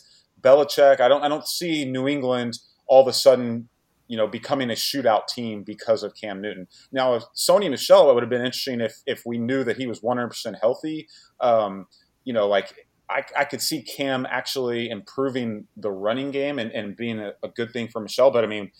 Belichick. 0.43 0.99
I 0.99 1.08
don't 1.08 1.23
I 1.23 1.27
don't 1.27 1.47
see 1.47 1.86
New 1.86 2.08
England 2.08 2.60
all 2.88 3.01
of 3.01 3.08
a 3.08 3.13
sudden 3.13 3.69
you 4.08 4.17
know 4.17 4.27
becoming 4.27 4.69
a 4.69 4.73
shootout 4.73 5.27
team 5.27 5.63
because 5.63 6.03
of 6.03 6.13
Cam 6.15 6.41
Newton. 6.41 6.67
Now, 6.91 7.15
if 7.15 7.23
Sony 7.36 7.69
Michel, 7.69 8.10
it 8.10 8.13
would 8.13 8.23
have 8.23 8.29
been 8.29 8.45
interesting 8.45 8.82
if 8.82 9.01
if 9.06 9.23
we 9.25 9.38
knew 9.38 9.63
that 9.63 9.77
he 9.77 9.88
was 9.88 10.01
100 10.01 10.27
percent 10.27 10.58
healthy. 10.62 11.08
Um, 11.39 11.88
you 12.23 12.34
know, 12.34 12.47
like 12.47 12.73
I, 13.10 13.23
I, 13.38 13.45
could 13.45 13.62
see 13.62 13.82
Cam 13.82 14.25
actually 14.29 14.89
improving 14.89 15.67
the 15.75 15.91
running 15.91 16.32
game 16.32 16.58
and, 16.58 16.71
and 16.71 16.95
being 16.95 17.19
a, 17.19 17.34
a, 17.43 17.49
good 17.49 17.71
thing 17.73 17.89
for 17.89 17.99
Michel. 17.99 18.32
But 18.32 18.43
I 18.43 18.47
mean, 18.47 18.71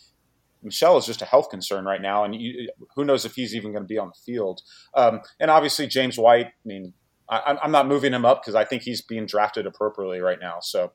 Michel 0.62 0.96
is 0.96 1.04
just 1.04 1.20
a 1.20 1.26
health 1.26 1.50
concern 1.50 1.84
right 1.84 2.00
now, 2.00 2.24
and 2.24 2.34
you, 2.34 2.68
who 2.96 3.04
knows 3.04 3.24
if 3.24 3.34
he's 3.34 3.54
even 3.54 3.72
going 3.72 3.82
to 3.82 3.88
be 3.88 3.98
on 3.98 4.08
the 4.08 4.20
field. 4.24 4.62
Um, 4.94 5.20
and 5.40 5.50
obviously, 5.50 5.86
James 5.86 6.18
White. 6.18 6.46
I 6.46 6.64
mean, 6.64 6.94
I'm 7.28 7.72
not 7.72 7.88
moving 7.88 8.12
him 8.12 8.24
up 8.24 8.42
because 8.42 8.54
I 8.54 8.64
think 8.64 8.82
he's 8.82 9.00
being 9.00 9.26
drafted 9.26 9.66
appropriately 9.66 10.20
right 10.20 10.38
now. 10.40 10.58
So. 10.60 10.92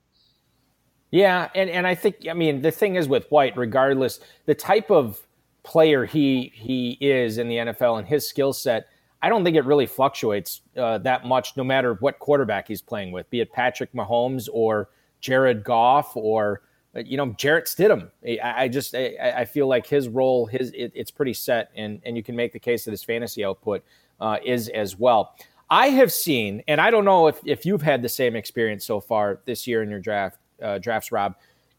Yeah, 1.12 1.50
and, 1.56 1.70
and 1.70 1.88
I 1.88 1.96
think 1.96 2.28
I 2.30 2.34
mean 2.34 2.62
the 2.62 2.72
thing 2.72 2.96
is 2.96 3.08
with 3.08 3.30
White, 3.30 3.58
regardless 3.58 4.20
the 4.46 4.56
type 4.56 4.92
of 4.92 5.20
player 5.64 6.06
he 6.06 6.52
he 6.56 6.98
is 7.02 7.38
in 7.38 7.48
the 7.48 7.58
NFL 7.58 8.00
and 8.00 8.08
his 8.08 8.28
skill 8.28 8.54
set, 8.54 8.88
I 9.22 9.30
don't 9.30 9.44
think 9.44 9.58
it 9.58 9.66
really 9.66 9.88
fluctuates 9.88 10.62
uh, 10.78 11.00
that 11.00 11.26
much, 11.26 11.58
no 11.58 11.64
matter 11.64 11.96
what 11.96 12.20
quarterback 12.20 12.68
he's 12.68 12.82
playing 12.82 13.12
with, 13.12 13.30
be 13.30 13.42
it 13.42 13.52
Patrick 13.52 13.92
Mahomes 13.94 14.48
or 14.52 14.90
Jared 15.20 15.64
Goff 15.64 16.16
or 16.16 16.62
uh, 16.96 17.00
you 17.00 17.18
know 17.18 17.34
Jarrett 17.38 17.66
Stidham. 17.66 18.12
I, 18.26 18.64
I 18.64 18.68
just 18.68 18.94
I, 18.94 19.34
I, 19.38 19.46
feel 19.46 19.68
like 19.68 19.88
his 19.88 20.08
role 20.08 20.46
his 20.46 20.72
it, 20.72 20.92
it's 20.94 21.12
pretty 21.12 21.34
set, 21.34 21.72
and 21.76 22.02
and 22.06 22.18
you 22.18 22.24
can 22.24 22.36
make 22.36 22.54
the 22.54 22.60
case 22.60 22.86
that 22.86 22.92
his 22.92 23.04
fantasy 23.04 23.44
output 23.44 23.84
uh, 24.22 24.38
is 24.46 24.70
as 24.70 24.98
well. 24.98 25.36
I 25.72 25.88
have 25.90 26.12
seen, 26.12 26.64
and 26.68 26.82
I 26.82 26.90
don't 26.90 27.06
know 27.06 27.28
if, 27.28 27.40
if 27.46 27.64
you've 27.64 27.84
had 27.84 28.02
the 28.02 28.10
same 28.10 28.36
experience 28.36 28.86
so 28.86 29.00
far 29.00 29.42
this 29.46 29.68
year 29.68 29.84
in 29.84 29.90
your 29.90 30.00
draft 30.00 30.40
uh, 30.62 30.78
drafts, 30.78 31.12
Rob. 31.12 31.36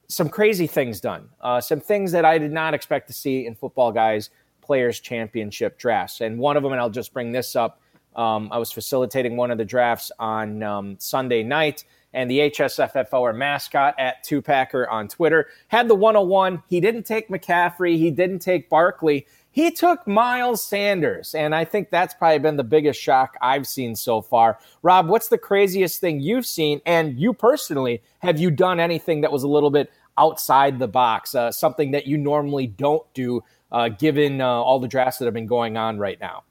Some 0.08 0.28
crazy 0.28 0.66
things 0.66 1.00
done, 1.00 1.28
uh, 1.40 1.60
some 1.60 1.80
things 1.80 2.10
that 2.12 2.24
I 2.24 2.38
did 2.38 2.52
not 2.52 2.74
expect 2.74 3.06
to 3.08 3.12
see 3.12 3.46
in 3.46 3.54
football 3.54 3.92
guys 3.92 4.30
players 4.60 5.00
championship 5.00 5.78
drafts. 5.78 6.20
And 6.20 6.38
one 6.38 6.56
of 6.56 6.62
them, 6.62 6.72
and 6.72 6.80
I'll 6.80 6.90
just 6.90 7.12
bring 7.12 7.32
this 7.32 7.56
up. 7.56 7.80
Um, 8.16 8.48
I 8.52 8.58
was 8.58 8.72
facilitating 8.72 9.36
one 9.36 9.50
of 9.50 9.58
the 9.58 9.64
drafts 9.64 10.10
on 10.18 10.62
um, 10.62 10.96
Sunday 10.98 11.42
night, 11.42 11.84
and 12.12 12.30
the 12.30 12.38
HSFFO 12.50 13.34
mascot 13.36 13.94
at 13.98 14.22
Two 14.24 14.42
Packer 14.42 14.88
on 14.88 15.06
Twitter 15.08 15.48
had 15.68 15.88
the 15.88 15.94
101. 15.94 16.62
He 16.68 16.80
didn't 16.80 17.04
take 17.04 17.28
McCaffrey, 17.28 17.96
he 17.96 18.10
didn't 18.10 18.40
take 18.40 18.68
Barkley. 18.68 19.26
He 19.52 19.72
took 19.72 20.06
Miles 20.06 20.64
Sanders, 20.64 21.34
and 21.34 21.54
I 21.54 21.64
think 21.64 21.90
that's 21.90 22.14
probably 22.14 22.38
been 22.38 22.56
the 22.56 22.64
biggest 22.64 23.00
shock 23.00 23.36
I've 23.42 23.66
seen 23.66 23.96
so 23.96 24.22
far. 24.22 24.58
Rob, 24.82 25.08
what's 25.08 25.28
the 25.28 25.38
craziest 25.38 26.00
thing 26.00 26.20
you've 26.20 26.46
seen? 26.46 26.80
And 26.86 27.18
you 27.18 27.32
personally, 27.32 28.02
have 28.20 28.38
you 28.38 28.52
done 28.52 28.78
anything 28.78 29.22
that 29.22 29.32
was 29.32 29.42
a 29.42 29.48
little 29.48 29.70
bit 29.70 29.90
outside 30.16 30.78
the 30.78 30.86
box, 30.86 31.34
uh, 31.34 31.50
something 31.50 31.90
that 31.90 32.06
you 32.06 32.16
normally 32.16 32.68
don't 32.68 33.02
do, 33.12 33.42
uh, 33.72 33.88
given 33.88 34.40
uh, 34.40 34.46
all 34.46 34.78
the 34.78 34.88
drafts 34.88 35.18
that 35.18 35.24
have 35.24 35.34
been 35.34 35.46
going 35.46 35.76
on 35.76 35.98
right 35.98 36.20
now? 36.20 36.44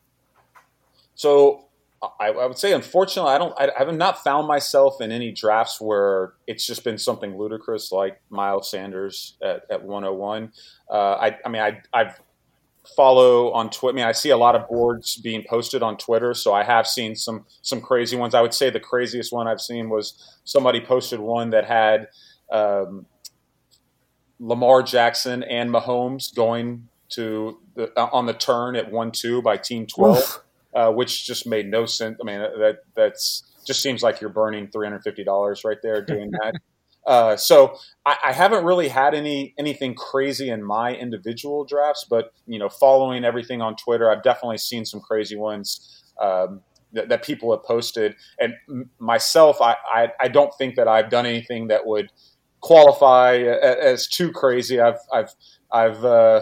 So 1.16 1.70
I, 2.20 2.28
I, 2.28 2.46
would 2.48 2.58
say, 2.58 2.74
unfortunately, 2.74 3.32
I 3.32 3.38
don't. 3.38 3.54
I, 3.58 3.70
I, 3.78 3.86
have 3.86 3.94
not 3.94 4.24
found 4.24 4.48
myself 4.48 5.02
in 5.02 5.12
any 5.12 5.32
drafts 5.32 5.82
where 5.82 6.34
it's 6.48 6.66
just 6.66 6.84
been 6.84 6.98
something 6.98 7.38
ludicrous 7.38 7.92
like 7.92 8.22
Miles 8.30 8.70
Sanders 8.72 9.36
at, 9.42 9.64
at 9.70 9.84
101. 9.84 10.52
Uh, 10.90 10.94
I, 10.94 11.38
I 11.46 11.50
mean, 11.50 11.62
I, 11.62 11.82
I've 11.94 12.20
follow 12.96 13.52
on 13.52 13.70
Twitter. 13.70 13.96
I 13.96 14.02
mean, 14.02 14.06
I 14.06 14.12
see 14.12 14.30
a 14.30 14.38
lot 14.38 14.56
of 14.56 14.68
boards 14.68 15.18
being 15.18 15.44
posted 15.48 15.84
on 15.84 15.98
Twitter, 15.98 16.34
so 16.34 16.54
I 16.54 16.64
have 16.64 16.88
seen 16.88 17.16
some 17.16 17.46
some 17.62 17.82
crazy 17.82 18.16
ones. 18.16 18.34
I 18.34 18.42
would 18.42 18.54
say 18.54 18.70
the 18.70 18.80
craziest 18.80 19.32
one 19.32 19.48
I've 19.48 19.62
seen 19.62 19.90
was 19.90 20.38
somebody 20.44 20.82
posted 20.82 21.20
one 21.20 21.50
that 21.52 21.66
had 21.66 22.08
um, 22.52 23.06
Lamar 24.40 24.84
Jackson 24.84 25.44
and 25.44 25.70
Mahomes 25.70 26.34
going 26.34 26.88
to 27.10 27.60
the, 27.76 27.92
uh, 28.00 28.10
on 28.12 28.26
the 28.26 28.34
turn 28.34 28.76
at 28.76 28.92
one 28.92 29.12
two 29.12 29.42
by 29.42 29.58
Team 29.58 29.86
Twelve, 29.86 30.44
uh, 30.74 30.92
which 30.92 31.26
just 31.26 31.48
made 31.48 31.70
no 31.70 31.86
sense. 31.86 32.18
I 32.22 32.26
mean, 32.26 32.40
that 32.40 32.80
that's 32.96 33.44
just 33.66 33.82
seems 33.82 34.04
like 34.04 34.22
you're 34.22 34.30
burning 34.30 34.68
three 34.68 34.86
hundred 34.86 35.04
fifty 35.04 35.24
dollars 35.24 35.64
right 35.64 35.78
there 35.82 36.02
doing 36.02 36.32
that. 36.32 36.56
Uh, 37.06 37.36
so 37.36 37.78
I, 38.06 38.18
I, 38.26 38.34
haven't 38.34 38.66
really 38.66 38.90
had 38.90 39.14
any 39.16 39.54
anything 39.58 39.96
crazy 39.96 40.50
in 40.50 40.64
my 40.64 40.94
individual 40.94 41.64
drafts, 41.64 42.06
but 42.10 42.34
you 42.46 42.60
know, 42.60 42.70
following 42.70 43.24
everything 43.24 43.62
on 43.62 43.76
Twitter, 43.76 44.12
I've 44.12 44.22
definitely 44.22 44.58
seen 44.58 44.86
some 44.86 45.00
crazy 45.00 45.36
ones 45.36 46.04
um, 46.22 46.62
that, 46.94 47.10
that, 47.10 47.24
people 47.24 47.52
have 47.52 47.64
posted. 47.64 48.16
And 48.40 48.54
myself, 49.00 49.62
I, 49.62 49.78
I, 49.92 50.10
I 50.20 50.28
don't 50.28 50.54
think 50.58 50.76
that 50.76 50.88
I've 50.88 51.10
done 51.10 51.26
anything 51.26 51.70
that 51.70 51.86
would 51.86 52.12
qualify 52.62 53.38
as, 53.38 54.08
too 54.08 54.32
crazy. 54.32 54.80
I've 54.80 55.00
I've 55.12 55.34
I've 55.72 56.04
uh, 56.04 56.42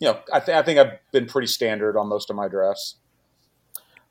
you 0.00 0.08
know 0.08 0.18
I, 0.32 0.40
th- 0.40 0.56
I 0.56 0.62
think 0.62 0.78
I've 0.78 0.98
been 1.12 1.26
pretty 1.26 1.48
standard 1.48 1.96
on 1.96 2.08
most 2.08 2.30
of 2.30 2.36
my 2.36 2.48
drafts. 2.48 2.96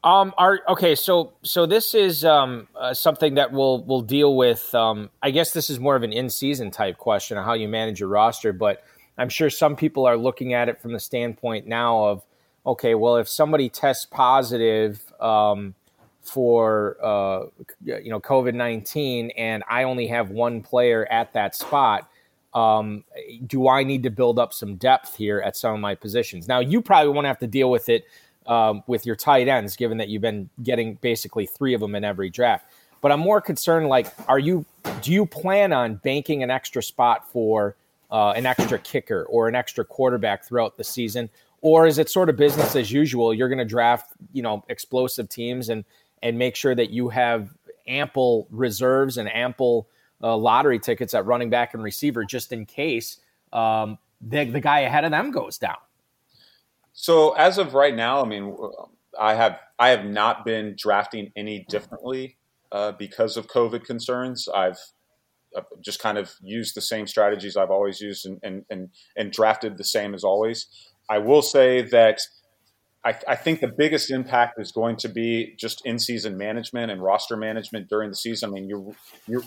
Um, 0.08 0.34
are 0.38 0.62
okay. 0.70 0.96
So, 0.96 1.34
so 1.44 1.66
this 1.66 1.94
is 1.94 2.24
um, 2.24 2.70
uh, 2.80 2.94
something 2.94 3.36
that 3.36 3.52
we'll 3.52 3.84
we'll 3.84 4.00
deal 4.00 4.38
with. 4.38 4.74
Um, 4.74 5.10
I 5.22 5.32
guess 5.32 5.52
this 5.52 5.70
is 5.70 5.82
more 5.82 5.98
of 5.98 6.04
an 6.04 6.14
in-season 6.14 6.72
type 6.72 6.98
question 6.98 7.38
on 7.38 7.44
how 7.44 7.56
you 7.56 7.68
manage 7.68 8.00
your 8.00 8.08
roster, 8.08 8.54
but 8.54 8.86
I'm 9.18 9.28
sure 9.28 9.50
some 9.50 9.76
people 9.76 10.06
are 10.06 10.16
looking 10.16 10.54
at 10.54 10.70
it 10.70 10.82
from 10.82 10.94
the 10.94 11.00
standpoint 11.02 11.68
now 11.68 12.06
of, 12.06 12.24
okay, 12.66 12.96
well, 12.96 13.18
if 13.18 13.28
somebody 13.28 13.68
tests 13.68 14.06
positive 14.06 15.02
um, 15.20 15.76
for 16.22 16.96
uh, 17.04 17.48
you 17.84 18.10
know 18.10 18.22
COVID 18.22 18.54
nineteen, 18.54 19.32
and 19.32 19.62
I 19.70 19.84
only 19.84 20.08
have 20.08 20.30
one 20.30 20.62
player 20.62 21.06
at 21.12 21.34
that 21.34 21.54
spot. 21.54 22.10
Um, 22.54 23.04
do 23.46 23.68
I 23.68 23.84
need 23.84 24.04
to 24.04 24.10
build 24.10 24.40
up 24.40 24.54
some 24.54 24.78
depth 24.78 25.16
here 25.16 25.42
at 25.42 25.58
some 25.58 25.76
of 25.76 25.82
my 25.82 25.94
positions? 25.96 26.48
Now, 26.48 26.60
you 26.60 26.82
probably 26.82 27.12
won't 27.12 27.28
have 27.28 27.38
to 27.40 27.46
deal 27.46 27.70
with 27.70 27.90
it 27.90 28.06
um, 28.48 28.84
with 28.88 29.06
your 29.06 29.16
tight 29.16 29.48
ends, 29.48 29.76
given 29.76 29.98
that 29.98 30.10
you've 30.10 30.22
been 30.22 30.50
getting 30.64 30.96
basically 30.96 31.46
three 31.46 31.74
of 31.74 31.82
them 31.82 31.96
in 31.96 32.04
every 32.04 32.30
draft. 32.30 32.66
But 33.02 33.12
I'm 33.12 33.20
more 33.20 33.42
concerned, 33.42 33.88
like, 33.90 34.08
are 34.28 34.40
you 34.40 34.66
do 35.02 35.12
you 35.12 35.26
plan 35.26 35.74
on 35.74 35.96
banking 35.96 36.44
an 36.44 36.50
extra 36.50 36.82
spot 36.82 37.30
for 37.32 37.76
uh, 38.10 38.32
an 38.32 38.46
extra 38.46 38.80
kicker 38.80 39.24
or 39.26 39.48
an 39.48 39.56
extra 39.56 39.86
quarterback 39.86 40.44
throughout 40.46 40.78
the 40.78 40.84
season, 40.84 41.30
or 41.62 41.86
is 41.86 41.98
it 41.98 42.10
sort 42.10 42.30
of 42.30 42.38
business 42.38 42.76
as 42.76 42.92
usual? 42.92 43.34
You're 43.34 43.50
going 43.50 43.60
to 43.60 43.66
draft, 43.66 44.14
you 44.34 44.42
know, 44.42 44.64
explosive 44.70 45.30
teams 45.30 45.70
and 45.70 45.84
and 46.24 46.38
make 46.38 46.56
sure 46.56 46.74
that 46.74 46.90
you 46.90 47.10
have 47.10 47.50
ample 47.88 48.48
reserves 48.50 49.18
and 49.18 49.34
ample 49.34 49.88
uh, 50.22 50.36
lottery 50.36 50.80
tickets 50.80 51.14
at 51.14 51.26
running 51.26 51.50
back 51.50 51.74
and 51.74 51.84
receiver 51.84 52.24
just 52.24 52.52
in 52.52 52.66
case 52.66 53.20
um, 53.54 53.98
the, 54.22 54.46
the 54.46 54.60
guy 54.60 54.80
ahead 54.80 55.06
of 55.06 55.12
them 55.12 55.32
goes 55.32 55.58
down. 55.58 55.78
So 57.00 57.34
as 57.34 57.60
of 57.60 57.76
right 57.76 57.96
now, 57.96 58.24
I 58.24 58.28
mean, 58.28 58.58
I 59.20 59.36
have 59.36 59.60
I 59.78 59.90
have 59.90 60.04
not 60.04 60.44
been 60.44 60.76
drafting 60.76 61.32
any 61.36 61.64
differently 61.70 62.38
uh, 62.72 62.94
because 62.94 63.38
of 63.38 63.46
COVID 63.48 63.86
concerns. 63.86 64.50
I've 64.54 64.80
just 65.80 66.00
kind 66.00 66.18
of 66.18 66.34
used 66.42 66.76
the 66.76 66.82
same 66.82 67.06
strategies 67.06 67.56
I've 67.56 67.70
always 67.70 68.02
used 68.02 68.26
and, 68.26 68.40
and, 68.42 68.66
and, 68.72 68.90
and 69.16 69.32
drafted 69.32 69.78
the 69.78 69.84
same 69.84 70.16
as 70.16 70.24
always. 70.24 70.66
I 71.08 71.20
will 71.20 71.44
say 71.44 71.84
that 71.84 72.20
I, 73.06 73.16
I, 73.28 73.36
think 73.36 73.62
the 73.62 73.68
biggest 73.68 74.12
impact 74.12 74.60
is 74.60 74.72
going 74.72 74.98
to 74.98 75.08
be 75.08 75.56
just 75.58 75.86
in-season 75.86 76.38
management 76.38 76.92
and 76.92 77.02
roster 77.02 77.38
management 77.38 77.90
during 77.90 78.10
the 78.10 78.16
season. 78.16 78.50
I 78.50 78.54
mean, 78.54 78.68
you're, 78.68 78.94
you're 79.26 79.44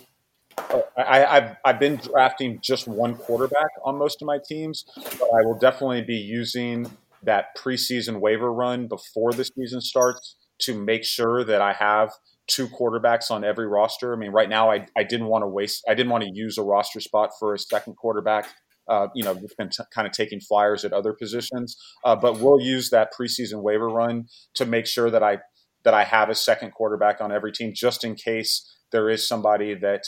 I, 0.97 1.19
have 1.19 1.57
I've 1.65 1.79
been 1.79 1.97
drafting 1.97 2.61
just 2.63 2.89
one 2.89 3.15
quarterback 3.15 3.71
on 3.85 3.99
most 3.99 4.23
of 4.23 4.27
my 4.27 4.39
teams, 4.39 4.85
but 4.97 5.29
I 5.35 5.45
will 5.45 5.59
definitely 5.59 6.03
be 6.03 6.17
using 6.17 6.91
that 7.25 7.47
preseason 7.57 8.21
waiver 8.21 8.53
run 8.53 8.89
before 8.89 9.33
the 9.33 9.45
season 9.45 9.81
starts 9.81 10.37
to 10.61 10.75
make 10.75 11.05
sure 11.05 11.45
that 11.45 11.61
I 11.61 11.73
have 11.73 12.13
two 12.47 12.69
quarterbacks 12.69 13.31
on 13.31 13.45
every 13.45 13.67
roster. 13.67 14.13
I 14.13 14.17
mean, 14.17 14.33
right 14.33 14.49
now 14.49 14.71
I, 14.71 14.87
I 14.97 15.05
didn't 15.05 15.27
want 15.27 15.43
to 15.43 15.49
waste, 15.49 15.85
I 15.89 15.95
didn't 15.95 16.11
want 16.11 16.25
to 16.25 16.31
use 16.33 16.59
a 16.59 16.63
roster 16.63 17.01
spot 17.01 17.31
for 17.39 17.55
a 17.55 17.59
second 17.59 17.95
quarterback. 17.95 18.49
Uh, 18.89 19.07
you 19.15 19.23
know, 19.23 19.33
we've 19.35 19.57
been 19.57 19.69
t- 19.69 19.85
kind 19.95 20.07
of 20.07 20.13
taking 20.13 20.41
flyers 20.41 20.85
at 20.85 20.93
other 20.93 21.13
positions, 21.13 21.77
uh, 22.05 22.17
but 22.17 22.41
we'll 22.41 22.61
use 22.61 22.91
that 22.91 23.11
preseason 23.19 23.63
waiver 23.63 23.89
run 23.89 24.25
to 24.55 24.67
make 24.67 24.87
sure 24.87 25.11
that 25.11 25.23
I 25.23 25.39
that 25.85 25.95
I 25.95 26.05
have 26.05 26.29
a 26.29 26.35
second 26.35 26.73
quarterback 26.73 27.21
on 27.21 27.33
every 27.33 27.53
team, 27.53 27.73
just 27.75 28.05
in 28.05 28.15
case 28.15 28.69
there 28.93 29.09
is 29.09 29.27
somebody 29.27 29.75
that 29.75 30.03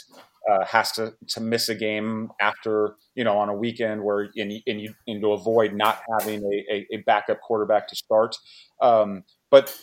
uh, 0.49 0.65
has 0.65 0.91
to 0.93 1.13
to 1.27 1.41
miss 1.41 1.69
a 1.69 1.75
game 1.75 2.29
after 2.41 2.95
you 3.15 3.23
know 3.23 3.37
on 3.37 3.49
a 3.49 3.53
weekend 3.53 4.03
where 4.03 4.29
and 4.35 4.51
you, 4.51 4.59
and, 4.67 4.81
you, 4.81 4.93
and 5.07 5.21
to 5.21 5.31
avoid 5.31 5.73
not 5.73 6.01
having 6.19 6.43
a, 6.43 6.73
a, 6.73 6.87
a 6.93 6.97
backup 7.05 7.41
quarterback 7.41 7.87
to 7.87 7.95
start. 7.95 8.35
Um, 8.81 9.23
but 9.49 9.75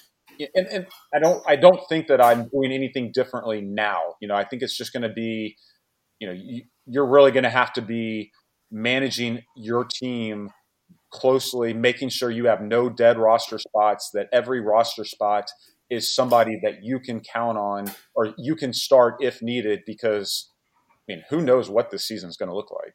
and, 0.54 0.66
and, 0.66 0.86
I 1.14 1.18
don't 1.18 1.42
I 1.46 1.56
don't 1.56 1.80
think 1.88 2.08
that 2.08 2.20
I'm 2.20 2.48
doing 2.48 2.72
anything 2.72 3.12
differently 3.12 3.60
now. 3.60 4.00
You 4.20 4.28
know, 4.28 4.34
I 4.34 4.44
think 4.44 4.62
it's 4.62 4.76
just 4.76 4.92
going 4.92 5.02
to 5.02 5.12
be, 5.12 5.56
you 6.18 6.28
know, 6.28 6.34
you, 6.34 6.62
you're 6.86 7.06
really 7.06 7.30
going 7.30 7.44
to 7.44 7.50
have 7.50 7.72
to 7.74 7.82
be 7.82 8.30
managing 8.70 9.42
your 9.56 9.84
team 9.84 10.50
closely, 11.10 11.72
making 11.72 12.08
sure 12.08 12.30
you 12.30 12.46
have 12.46 12.60
no 12.60 12.88
dead 12.88 13.18
roster 13.18 13.58
spots, 13.58 14.10
that 14.14 14.28
every 14.32 14.60
roster 14.60 15.04
spot 15.04 15.50
is 15.90 16.14
somebody 16.14 16.58
that 16.62 16.82
you 16.84 17.00
can 17.00 17.20
count 17.20 17.58
on 17.58 17.90
or 18.14 18.32
you 18.38 18.54
can 18.54 18.72
start 18.72 19.16
if 19.20 19.42
needed 19.42 19.80
because 19.84 20.50
I 21.08 21.14
mean, 21.14 21.24
who 21.28 21.42
knows 21.42 21.68
what 21.68 21.90
this 21.90 22.06
season 22.06 22.30
is 22.30 22.36
going 22.36 22.48
to 22.48 22.54
look 22.54 22.70
like? 22.70 22.94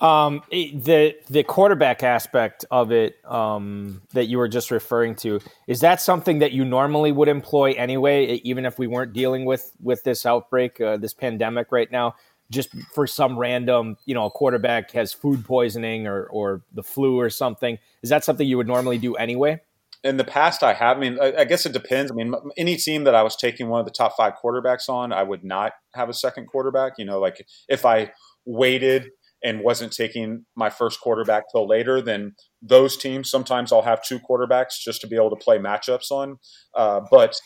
Um, 0.00 0.42
the 0.50 1.14
the 1.30 1.44
quarterback 1.44 2.02
aspect 2.02 2.64
of 2.70 2.90
it 2.90 3.16
um, 3.24 4.02
that 4.12 4.24
you 4.24 4.38
were 4.38 4.48
just 4.48 4.70
referring 4.70 5.14
to 5.16 5.40
is 5.68 5.80
that 5.80 6.00
something 6.00 6.40
that 6.40 6.52
you 6.52 6.64
normally 6.64 7.12
would 7.12 7.28
employ 7.28 7.72
anyway, 7.72 8.40
even 8.44 8.66
if 8.66 8.78
we 8.78 8.86
weren't 8.86 9.12
dealing 9.12 9.44
with 9.44 9.72
with 9.80 10.02
this 10.02 10.26
outbreak, 10.26 10.80
uh, 10.80 10.96
this 10.96 11.14
pandemic 11.14 11.70
right 11.70 11.90
now. 11.90 12.16
Just 12.50 12.70
for 12.92 13.06
some 13.06 13.38
random, 13.38 13.96
you 14.04 14.14
know, 14.14 14.26
a 14.26 14.30
quarterback 14.30 14.90
has 14.92 15.12
food 15.12 15.44
poisoning 15.44 16.06
or 16.06 16.24
or 16.24 16.62
the 16.72 16.82
flu 16.82 17.18
or 17.18 17.30
something. 17.30 17.78
Is 18.02 18.10
that 18.10 18.24
something 18.24 18.46
you 18.46 18.56
would 18.56 18.66
normally 18.66 18.98
do 18.98 19.14
anyway? 19.14 19.60
In 20.04 20.18
the 20.18 20.24
past, 20.24 20.62
I 20.62 20.74
have. 20.74 20.98
I 20.98 21.00
mean, 21.00 21.18
I, 21.20 21.32
I, 21.38 21.44
guess 21.44 21.64
it 21.64 21.72
depends. 21.72 22.12
I 22.12 22.14
mean, 22.14 22.34
any 22.58 22.76
team 22.76 23.04
that 23.04 23.14
I 23.14 23.22
was 23.22 23.36
taking 23.36 23.68
one 23.68 23.80
of 23.80 23.86
the 23.86 23.92
top 23.92 24.14
five 24.16 24.34
quarterbacks 24.42 24.88
on, 24.88 25.12
I 25.12 25.22
would 25.22 25.42
not 25.42 25.72
have 25.94 26.10
a 26.10 26.14
second 26.14 26.46
quarterback. 26.46 26.92
You 26.98 27.06
know, 27.06 27.18
like 27.18 27.44
if 27.68 27.86
I 27.86 28.12
waited 28.44 29.08
and 29.42 29.62
wasn't 29.62 29.92
taking 29.92 30.44
my 30.56 30.68
first 30.68 31.00
quarterback 31.00 31.44
till 31.50 31.66
later, 31.66 32.02
then 32.02 32.34
those 32.60 32.98
teams 32.98 33.30
sometimes 33.30 33.72
I'll 33.72 33.82
have 33.82 34.04
two 34.04 34.20
quarterbacks 34.20 34.78
just 34.78 35.00
to 35.00 35.06
be 35.06 35.16
able 35.16 35.30
to 35.30 35.36
play 35.36 35.58
matchups 35.58 36.10
on. 36.10 36.36
Uh, 36.74 37.00
but 37.10 37.40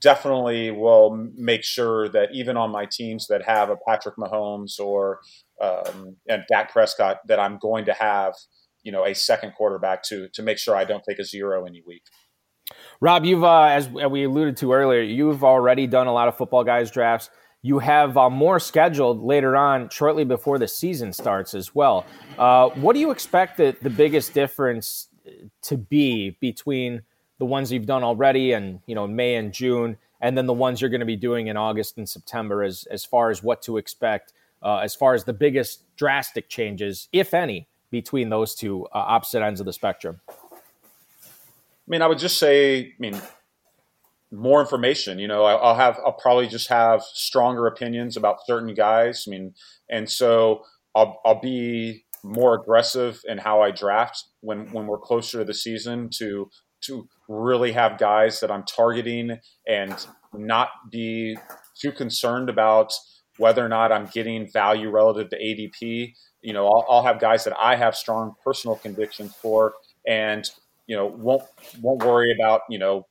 definitely 0.00 0.70
will 0.70 1.28
make 1.36 1.64
sure 1.64 2.08
that 2.08 2.30
even 2.32 2.56
on 2.56 2.70
my 2.70 2.86
teams 2.90 3.26
that 3.28 3.42
have 3.44 3.68
a 3.68 3.76
Patrick 3.88 4.16
Mahomes 4.16 4.78
or 4.78 5.20
um, 5.60 6.16
and 6.28 6.42
Dak 6.48 6.72
Prescott, 6.72 7.18
that 7.26 7.40
I'm 7.40 7.58
going 7.58 7.84
to 7.86 7.92
have 7.92 8.34
you 8.82 8.92
know 8.92 9.04
a 9.04 9.14
second 9.14 9.52
quarterback 9.54 10.02
to 10.04 10.28
to 10.30 10.42
make 10.42 10.58
sure 10.58 10.76
I 10.76 10.84
don't 10.84 11.04
take 11.04 11.18
a 11.18 11.24
zero 11.24 11.64
any 11.66 11.82
week. 11.86 12.02
Rob, 13.00 13.24
you've 13.24 13.44
uh, 13.44 13.64
as 13.64 13.88
we 13.88 14.24
alluded 14.24 14.56
to 14.58 14.72
earlier, 14.72 15.02
you've 15.02 15.44
already 15.44 15.86
done 15.86 16.06
a 16.06 16.12
lot 16.12 16.28
of 16.28 16.36
football 16.36 16.64
guys 16.64 16.90
drafts. 16.90 17.30
You 17.64 17.78
have 17.78 18.16
uh, 18.16 18.28
more 18.28 18.58
scheduled 18.58 19.22
later 19.22 19.56
on, 19.56 19.88
shortly 19.88 20.24
before 20.24 20.58
the 20.58 20.66
season 20.66 21.12
starts 21.12 21.54
as 21.54 21.74
well. 21.74 22.04
Uh, 22.36 22.70
what 22.70 22.94
do 22.94 23.00
you 23.00 23.12
expect 23.12 23.56
the, 23.56 23.76
the 23.82 23.90
biggest 23.90 24.34
difference 24.34 25.08
to 25.62 25.76
be 25.76 26.30
between 26.40 27.02
the 27.38 27.44
ones 27.44 27.70
you've 27.70 27.86
done 27.86 28.02
already 28.02 28.52
and 28.52 28.80
you 28.86 28.94
know 28.94 29.06
May 29.06 29.36
and 29.36 29.52
June, 29.52 29.96
and 30.20 30.36
then 30.36 30.46
the 30.46 30.52
ones 30.52 30.80
you're 30.80 30.90
going 30.90 31.00
to 31.00 31.06
be 31.06 31.16
doing 31.16 31.48
in 31.48 31.56
August 31.56 31.98
and 31.98 32.08
September, 32.08 32.62
as 32.62 32.84
as 32.90 33.04
far 33.04 33.30
as 33.30 33.42
what 33.42 33.62
to 33.62 33.76
expect, 33.76 34.32
uh, 34.62 34.78
as 34.78 34.94
far 34.94 35.14
as 35.14 35.24
the 35.24 35.32
biggest 35.32 35.84
drastic 35.96 36.48
changes, 36.48 37.08
if 37.12 37.34
any, 37.34 37.68
between 37.92 38.30
those 38.30 38.56
two 38.56 38.86
uh, 38.86 38.98
opposite 38.98 39.42
ends 39.42 39.60
of 39.60 39.66
the 39.66 39.72
spectrum? 39.72 40.20
I 40.28 41.86
mean, 41.86 42.02
I 42.02 42.08
would 42.08 42.18
just 42.18 42.38
say, 42.38 42.80
I 42.80 42.94
mean, 42.98 43.20
more 44.32 44.60
information. 44.60 45.18
You 45.18 45.28
know, 45.28 45.44
I'll 45.44 45.76
have, 45.76 46.00
I'll 46.04 46.14
probably 46.14 46.48
just 46.48 46.68
have 46.68 47.02
stronger 47.02 47.66
opinions 47.66 48.16
about 48.16 48.38
certain 48.46 48.74
guys. 48.74 49.26
I 49.28 49.30
mean, 49.30 49.54
and 49.90 50.10
so 50.10 50.62
I'll, 50.96 51.20
I'll 51.24 51.40
be 51.40 52.04
more 52.24 52.54
aggressive 52.54 53.20
in 53.28 53.38
how 53.38 53.60
I 53.60 53.70
draft 53.70 54.24
when, 54.40 54.72
when 54.72 54.86
we're 54.86 54.98
closer 54.98 55.38
to 55.38 55.44
the 55.44 55.54
season 55.54 56.08
to, 56.18 56.48
to 56.84 57.08
really 57.28 57.72
have 57.72 57.98
guys 57.98 58.40
that 58.40 58.50
I'm 58.50 58.64
targeting 58.64 59.38
and 59.68 59.94
not 60.32 60.70
be 60.90 61.36
too 61.78 61.92
concerned 61.92 62.48
about 62.48 62.92
whether 63.36 63.64
or 63.64 63.68
not 63.68 63.92
I'm 63.92 64.06
getting 64.06 64.50
value 64.50 64.90
relative 64.90 65.28
to 65.30 65.36
ADP. 65.38 66.14
You 66.42 66.52
know, 66.52 66.66
I'll, 66.66 66.86
I'll 66.88 67.02
have 67.04 67.20
guys 67.20 67.44
that 67.44 67.56
I 67.58 67.76
have 67.76 67.94
strong 67.94 68.34
personal 68.44 68.76
convictions 68.76 69.34
for 69.40 69.74
and, 70.06 70.48
you 70.86 70.96
know, 70.96 71.06
won't, 71.06 71.42
won't 71.80 72.04
worry 72.04 72.34
about, 72.38 72.62
you 72.68 72.78
know, 72.78 73.06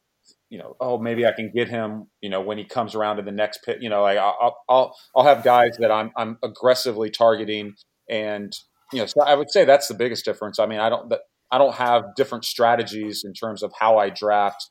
you 0.49 0.57
know, 0.57 0.75
oh, 0.81 0.97
maybe 0.97 1.25
I 1.25 1.31
can 1.31 1.49
get 1.49 1.69
him, 1.69 2.07
you 2.21 2.29
know, 2.29 2.41
when 2.41 2.57
he 2.57 2.65
comes 2.65 2.93
around 2.93 3.15
to 3.17 3.21
the 3.23 3.31
next 3.31 3.63
pit. 3.63 3.77
You 3.81 3.89
know, 3.89 4.03
I, 4.03 4.15
will 4.15 4.55
I'll 4.69 4.95
I'll 5.15 5.23
have 5.23 5.43
guys 5.43 5.77
that 5.79 5.91
I'm 5.91 6.11
I'm 6.17 6.37
aggressively 6.43 7.09
targeting, 7.09 7.73
and 8.09 8.51
you 8.91 8.99
know, 8.99 9.05
so 9.05 9.21
I 9.21 9.33
would 9.33 9.49
say 9.49 9.63
that's 9.63 9.87
the 9.87 9.93
biggest 9.93 10.25
difference. 10.25 10.59
I 10.59 10.65
mean, 10.65 10.79
I 10.79 10.89
don't 10.89 11.11
I 11.51 11.57
don't 11.57 11.75
have 11.75 12.15
different 12.17 12.43
strategies 12.43 13.23
in 13.25 13.33
terms 13.33 13.63
of 13.63 13.71
how 13.79 13.97
I 13.97 14.09
draft, 14.09 14.69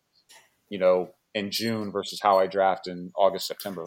you 0.68 0.78
know, 0.78 1.10
in 1.34 1.50
June 1.50 1.90
versus 1.90 2.20
how 2.22 2.38
I 2.38 2.46
draft 2.46 2.86
in 2.86 3.10
August 3.16 3.46
September. 3.46 3.86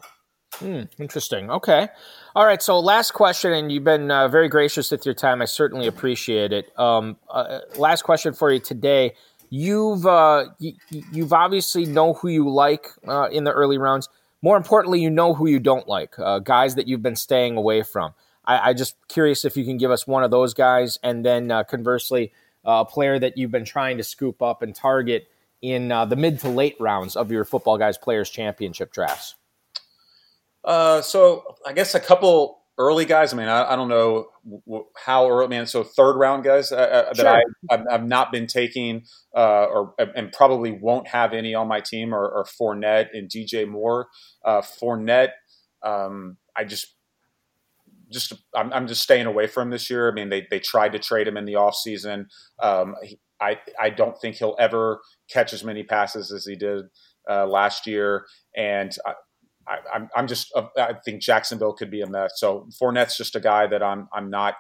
Hmm, 0.60 0.84
interesting. 1.00 1.50
Okay. 1.50 1.88
All 2.36 2.46
right. 2.46 2.62
So, 2.62 2.80
last 2.80 3.12
question, 3.12 3.54
and 3.54 3.72
you've 3.72 3.84
been 3.84 4.12
uh, 4.12 4.28
very 4.28 4.50
gracious 4.50 4.92
with 4.92 5.06
your 5.06 5.16
time. 5.16 5.42
I 5.42 5.46
certainly 5.46 5.88
appreciate 5.88 6.54
it. 6.54 6.78
Um, 6.80 7.18
uh, 7.30 7.60
last 7.78 8.04
question 8.04 8.34
for 8.34 8.52
you 8.52 8.60
today 8.60 9.14
you've 9.54 10.08
uh, 10.08 10.46
you've 11.12 11.32
obviously 11.32 11.86
know 11.86 12.14
who 12.14 12.28
you 12.28 12.50
like 12.50 12.88
uh, 13.08 13.30
in 13.32 13.44
the 13.44 13.52
early 13.52 13.78
rounds. 13.78 14.10
More 14.42 14.58
importantly, 14.58 15.00
you 15.00 15.12
know 15.12 15.36
who 15.36 15.48
you 15.48 15.60
don't 15.60 15.88
like, 15.88 16.18
uh, 16.18 16.40
guys 16.40 16.76
that 16.76 16.88
you've 16.88 17.04
been 17.04 17.16
staying 17.16 17.56
away 17.56 17.84
from. 17.84 18.14
I, 18.46 18.70
I 18.70 18.74
just 18.74 18.96
curious 19.08 19.46
if 19.46 19.56
you 19.56 19.64
can 19.64 19.78
give 19.78 19.92
us 19.92 20.08
one 20.08 20.24
of 20.24 20.32
those 20.32 20.56
guys, 20.56 20.98
and 21.04 21.24
then 21.24 21.52
uh, 21.52 21.64
conversely, 21.64 22.34
a 22.66 22.84
player 22.84 23.20
that 23.20 23.38
you've 23.38 23.52
been 23.52 23.64
trying 23.64 23.98
to 23.98 24.04
scoop 24.04 24.42
up 24.42 24.64
and 24.64 24.74
target 24.74 25.28
in 25.62 25.90
the 25.90 26.16
mid 26.18 26.40
to 26.40 26.50
late 26.50 26.76
rounds 26.80 27.16
of 27.16 27.32
your 27.32 27.46
football 27.46 27.78
guys 27.78 27.98
players 27.98 28.30
championship 28.30 28.92
drafts. 28.92 29.36
So 31.02 31.44
I 31.66 31.74
guess 31.74 31.96
a 31.96 32.00
couple 32.00 32.64
early 32.78 33.06
guys. 33.06 33.34
I 33.34 33.38
mean, 33.38 33.48
I, 33.48 33.74
I 33.74 33.76
don't 33.76 33.88
know 33.88 34.28
how 34.98 35.30
early, 35.30 35.48
man. 35.48 35.68
So 35.68 35.84
third 35.84 36.18
round 36.18 36.44
guys 36.44 36.72
uh, 36.72 36.76
uh 36.76 37.14
that 37.14 37.18
sure. 37.18 37.28
I 37.28 37.44
I've, 37.70 37.86
I've, 37.92 38.06
not 38.06 38.32
been 38.32 38.48
taking, 38.48 39.04
uh, 39.36 39.66
or 39.66 39.94
and 39.98 40.32
probably 40.32 40.72
won't 40.72 41.08
have 41.08 41.34
any 41.34 41.54
on 41.54 41.68
my 41.68 41.82
team, 41.82 42.14
are, 42.14 42.32
are 42.40 42.46
Fournette 42.46 43.10
and 43.14 43.30
DJ 43.30 43.68
Moore. 43.68 44.08
Uh, 44.44 44.62
Fournette, 44.62 45.32
um, 45.84 46.38
I 46.56 46.64
just 46.64 46.96
just 48.12 48.34
I'm, 48.56 48.72
I'm, 48.74 48.88
just 48.88 49.02
staying 49.02 49.26
away 49.26 49.48
from 49.48 49.70
this 49.70 49.90
year. 49.90 50.10
I 50.10 50.14
mean, 50.14 50.30
they 50.30 50.48
they 50.50 50.60
tried 50.60 50.94
to 50.94 51.00
trade 51.00 51.28
him 51.28 51.38
in 51.38 51.46
the 51.46 51.54
offseason. 51.54 52.26
Um, 52.62 52.96
I 53.42 53.60
I 53.80 53.90
don't 53.90 54.20
think 54.20 54.38
he'll 54.38 54.56
ever 54.60 55.02
catch 55.30 55.54
as 55.54 55.64
many 55.64 55.84
passes 55.84 56.32
as 56.32 56.46
he 56.46 56.56
did 56.56 56.86
uh, 57.30 57.46
last 57.46 57.88
year, 57.88 58.26
and 58.56 58.96
I, 59.06 59.14
I, 59.68 59.96
am 59.96 60.10
I'm 60.16 60.28
just 60.28 60.52
uh, 60.56 60.68
I 60.78 60.94
think 61.06 61.22
Jacksonville 61.22 61.74
could 61.74 61.92
be 61.92 62.02
a 62.02 62.08
mess. 62.08 62.34
So 62.38 62.68
Fournette's 62.82 63.18
just 63.18 63.36
a 63.36 63.40
guy 63.40 63.68
that 63.68 63.82
I'm 63.82 64.08
I'm 64.14 64.30
not 64.30 64.56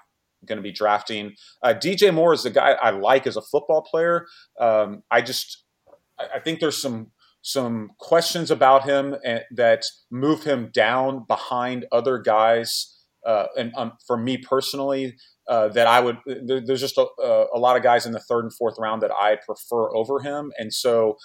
going 0.45 0.57
to 0.57 0.63
be 0.63 0.71
drafting. 0.71 1.33
Uh, 1.61 1.73
DJ 1.73 2.13
Moore 2.13 2.33
is 2.33 2.43
the 2.43 2.49
guy 2.49 2.71
I 2.71 2.91
like 2.91 3.27
as 3.27 3.37
a 3.37 3.41
football 3.41 3.81
player. 3.81 4.25
Um, 4.59 5.03
I 5.09 5.21
just 5.21 5.63
I 6.19 6.39
think 6.39 6.59
there's 6.59 6.81
some 6.81 7.11
some 7.41 7.91
questions 7.99 8.49
about 8.49 8.85
him 8.85 9.15
and, 9.25 9.41
that 9.51 9.83
move 10.09 10.43
him 10.43 10.71
down 10.73 11.25
behind 11.27 11.85
other 11.91 12.17
guys. 12.17 12.89
Uh, 13.25 13.47
and 13.57 13.73
um, 13.75 13.93
for 14.07 14.17
me 14.17 14.37
personally, 14.37 15.15
uh, 15.47 15.67
that 15.69 15.87
I 15.87 15.99
would 15.99 16.17
there, 16.25 16.61
there's 16.65 16.81
just 16.81 16.97
a, 16.97 17.05
a 17.53 17.59
lot 17.59 17.77
of 17.77 17.83
guys 17.83 18.05
in 18.05 18.11
the 18.11 18.19
third 18.19 18.45
and 18.45 18.53
fourth 18.53 18.75
round 18.79 19.01
that 19.01 19.11
I 19.11 19.37
prefer 19.45 19.93
over 19.95 20.19
him, 20.19 20.51
and 20.57 20.73
so 20.73 21.17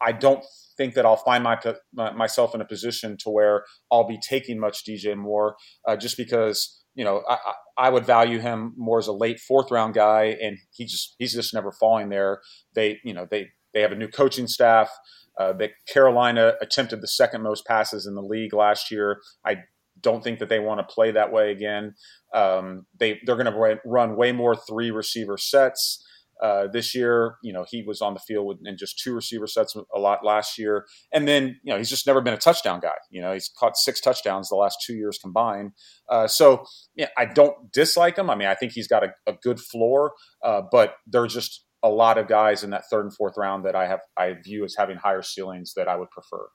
I 0.00 0.12
don't 0.12 0.44
think 0.76 0.94
that 0.94 1.06
I'll 1.06 1.16
find 1.16 1.42
my, 1.42 1.58
my, 1.94 2.12
myself 2.12 2.54
in 2.54 2.60
a 2.60 2.66
position 2.66 3.16
to 3.20 3.30
where 3.30 3.64
I'll 3.90 4.06
be 4.06 4.18
taking 4.18 4.58
much 4.58 4.84
DJ 4.84 5.16
Moore, 5.16 5.56
uh, 5.86 5.96
just 5.96 6.16
because 6.16 6.82
you 6.94 7.04
know 7.04 7.22
I, 7.28 7.38
I 7.78 7.90
would 7.90 8.06
value 8.06 8.38
him 8.38 8.74
more 8.76 8.98
as 8.98 9.06
a 9.06 9.12
late 9.12 9.40
fourth 9.40 9.70
round 9.70 9.94
guy, 9.94 10.36
and 10.40 10.58
he 10.72 10.84
just 10.84 11.14
he's 11.18 11.34
just 11.34 11.54
never 11.54 11.72
falling 11.72 12.08
there. 12.08 12.40
They 12.74 13.00
you 13.04 13.14
know 13.14 13.26
they 13.30 13.48
they 13.74 13.80
have 13.80 13.92
a 13.92 13.96
new 13.96 14.08
coaching 14.08 14.46
staff. 14.46 14.90
Uh, 15.38 15.52
that 15.52 15.72
Carolina 15.86 16.54
attempted 16.62 17.02
the 17.02 17.06
second 17.06 17.42
most 17.42 17.66
passes 17.66 18.06
in 18.06 18.14
the 18.14 18.22
league 18.22 18.54
last 18.54 18.90
year. 18.90 19.20
I 19.44 19.64
don't 20.00 20.24
think 20.24 20.38
that 20.38 20.48
they 20.48 20.58
want 20.58 20.80
to 20.80 20.94
play 20.94 21.10
that 21.10 21.32
way 21.32 21.50
again. 21.50 21.94
Um, 22.34 22.86
they 22.98 23.20
they're 23.24 23.36
going 23.36 23.52
to 23.52 23.80
run 23.84 24.16
way 24.16 24.32
more 24.32 24.56
three 24.56 24.90
receiver 24.90 25.36
sets. 25.36 26.05
Uh, 26.42 26.66
this 26.66 26.94
year, 26.94 27.36
you 27.42 27.52
know, 27.52 27.64
he 27.68 27.82
was 27.82 28.02
on 28.02 28.14
the 28.14 28.20
field 28.20 28.46
with, 28.46 28.58
in 28.64 28.76
just 28.76 28.98
two 28.98 29.14
receiver 29.14 29.46
sets 29.46 29.74
a 29.94 29.98
lot 29.98 30.24
last 30.24 30.58
year. 30.58 30.86
And 31.12 31.26
then, 31.26 31.58
you 31.62 31.72
know, 31.72 31.78
he's 31.78 31.88
just 31.88 32.06
never 32.06 32.20
been 32.20 32.34
a 32.34 32.38
touchdown 32.38 32.80
guy. 32.80 32.96
You 33.10 33.22
know, 33.22 33.32
he's 33.32 33.48
caught 33.58 33.76
six 33.76 34.00
touchdowns 34.00 34.48
the 34.48 34.56
last 34.56 34.78
two 34.84 34.94
years 34.94 35.18
combined. 35.18 35.72
Uh, 36.08 36.26
so, 36.26 36.64
yeah, 36.94 37.08
I 37.16 37.24
don't 37.24 37.72
dislike 37.72 38.18
him. 38.18 38.28
I 38.28 38.34
mean, 38.34 38.48
I 38.48 38.54
think 38.54 38.72
he's 38.72 38.88
got 38.88 39.04
a, 39.04 39.14
a 39.26 39.32
good 39.42 39.60
floor, 39.60 40.12
uh, 40.42 40.62
but 40.70 40.96
there's 41.06 41.32
just 41.32 41.64
a 41.82 41.88
lot 41.88 42.18
of 42.18 42.28
guys 42.28 42.64
in 42.64 42.70
that 42.70 42.84
third 42.90 43.04
and 43.04 43.14
fourth 43.14 43.34
round 43.36 43.64
that 43.64 43.76
I 43.76 43.86
have 43.86 44.00
I 44.16 44.34
view 44.34 44.64
as 44.64 44.74
having 44.76 44.96
higher 44.96 45.22
ceilings 45.22 45.74
that 45.74 45.88
I 45.88 45.96
would 45.96 46.10
prefer. 46.10 46.48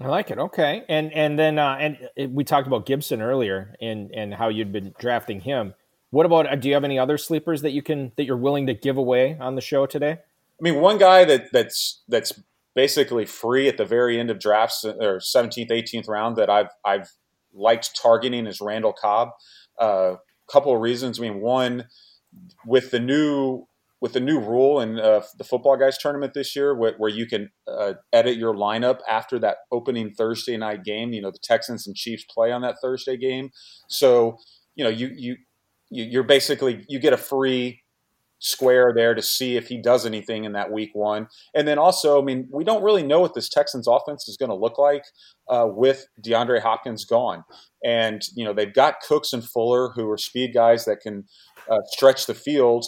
I 0.00 0.08
like 0.08 0.30
it. 0.30 0.38
Okay, 0.38 0.82
and 0.88 1.12
and 1.12 1.38
then 1.38 1.58
uh, 1.58 1.76
and 1.80 2.34
we 2.34 2.44
talked 2.44 2.66
about 2.66 2.84
Gibson 2.86 3.22
earlier 3.22 3.74
and 3.80 4.10
and 4.14 4.34
how 4.34 4.48
you'd 4.48 4.72
been 4.72 4.92
drafting 4.98 5.40
him. 5.40 5.74
What 6.10 6.26
about? 6.26 6.46
Uh, 6.46 6.56
do 6.56 6.68
you 6.68 6.74
have 6.74 6.84
any 6.84 6.98
other 6.98 7.18
sleepers 7.18 7.62
that 7.62 7.72
you 7.72 7.82
can 7.82 8.12
that 8.16 8.24
you're 8.24 8.36
willing 8.36 8.66
to 8.66 8.74
give 8.74 8.96
away 8.96 9.36
on 9.38 9.54
the 9.54 9.60
show 9.60 9.86
today? 9.86 10.12
I 10.12 10.62
mean, 10.62 10.80
one 10.80 10.98
guy 10.98 11.24
that 11.24 11.52
that's 11.52 12.02
that's 12.08 12.40
basically 12.74 13.24
free 13.24 13.68
at 13.68 13.76
the 13.76 13.84
very 13.84 14.20
end 14.20 14.30
of 14.30 14.38
drafts 14.38 14.84
uh, 14.84 14.94
or 15.00 15.18
17th, 15.18 15.70
18th 15.70 16.08
round 16.08 16.36
that 16.36 16.48
I've 16.48 16.70
I've 16.84 17.10
liked 17.52 18.00
targeting 18.00 18.46
is 18.46 18.60
Randall 18.60 18.92
Cobb. 18.92 19.30
A 19.78 19.82
uh, 19.82 20.16
couple 20.50 20.74
of 20.74 20.80
reasons. 20.80 21.18
I 21.18 21.22
mean, 21.22 21.40
one 21.40 21.86
with 22.64 22.90
the 22.90 23.00
new 23.00 23.66
with 24.00 24.12
the 24.12 24.20
new 24.20 24.38
rule 24.38 24.80
in 24.80 25.00
uh, 25.00 25.22
the 25.38 25.44
football 25.44 25.76
guys 25.76 25.96
tournament 25.96 26.34
this 26.34 26.54
year, 26.54 26.74
where, 26.74 26.92
where 26.98 27.10
you 27.10 27.26
can 27.26 27.50
uh, 27.66 27.94
edit 28.12 28.36
your 28.36 28.54
lineup 28.54 29.00
after 29.08 29.38
that 29.38 29.56
opening 29.72 30.12
Thursday 30.12 30.56
night 30.56 30.84
game. 30.84 31.12
You 31.12 31.22
know, 31.22 31.30
the 31.30 31.38
Texans 31.42 31.86
and 31.86 31.96
Chiefs 31.96 32.24
play 32.28 32.52
on 32.52 32.60
that 32.62 32.76
Thursday 32.80 33.16
game, 33.16 33.50
so 33.88 34.38
you 34.74 34.84
know 34.84 34.90
you 34.90 35.10
you 35.14 35.36
you're 35.90 36.22
basically 36.22 36.84
you 36.88 36.98
get 36.98 37.12
a 37.12 37.18
free 37.18 37.82
square 38.38 38.92
there 38.94 39.14
to 39.14 39.22
see 39.22 39.56
if 39.56 39.68
he 39.68 39.80
does 39.80 40.04
anything 40.04 40.44
in 40.44 40.52
that 40.52 40.70
week 40.70 40.90
one. 40.92 41.28
And 41.54 41.66
then 41.66 41.78
also, 41.78 42.20
I 42.20 42.24
mean, 42.24 42.48
we 42.52 42.64
don't 42.64 42.82
really 42.82 43.02
know 43.02 43.20
what 43.20 43.34
this 43.34 43.48
Texans 43.48 43.88
offense 43.88 44.28
is 44.28 44.36
going 44.36 44.50
to 44.50 44.56
look 44.56 44.78
like 44.78 45.04
uh, 45.48 45.66
with 45.68 46.06
DeAndre 46.22 46.60
Hopkins 46.60 47.04
gone. 47.04 47.44
And, 47.84 48.22
you 48.34 48.44
know, 48.44 48.52
they've 48.52 48.72
got 48.72 49.00
Cooks 49.00 49.32
and 49.32 49.44
Fuller, 49.44 49.90
who 49.94 50.10
are 50.10 50.18
speed 50.18 50.52
guys 50.52 50.84
that 50.84 51.00
can 51.00 51.24
uh, 51.70 51.78
stretch 51.86 52.26
the 52.26 52.34
field. 52.34 52.86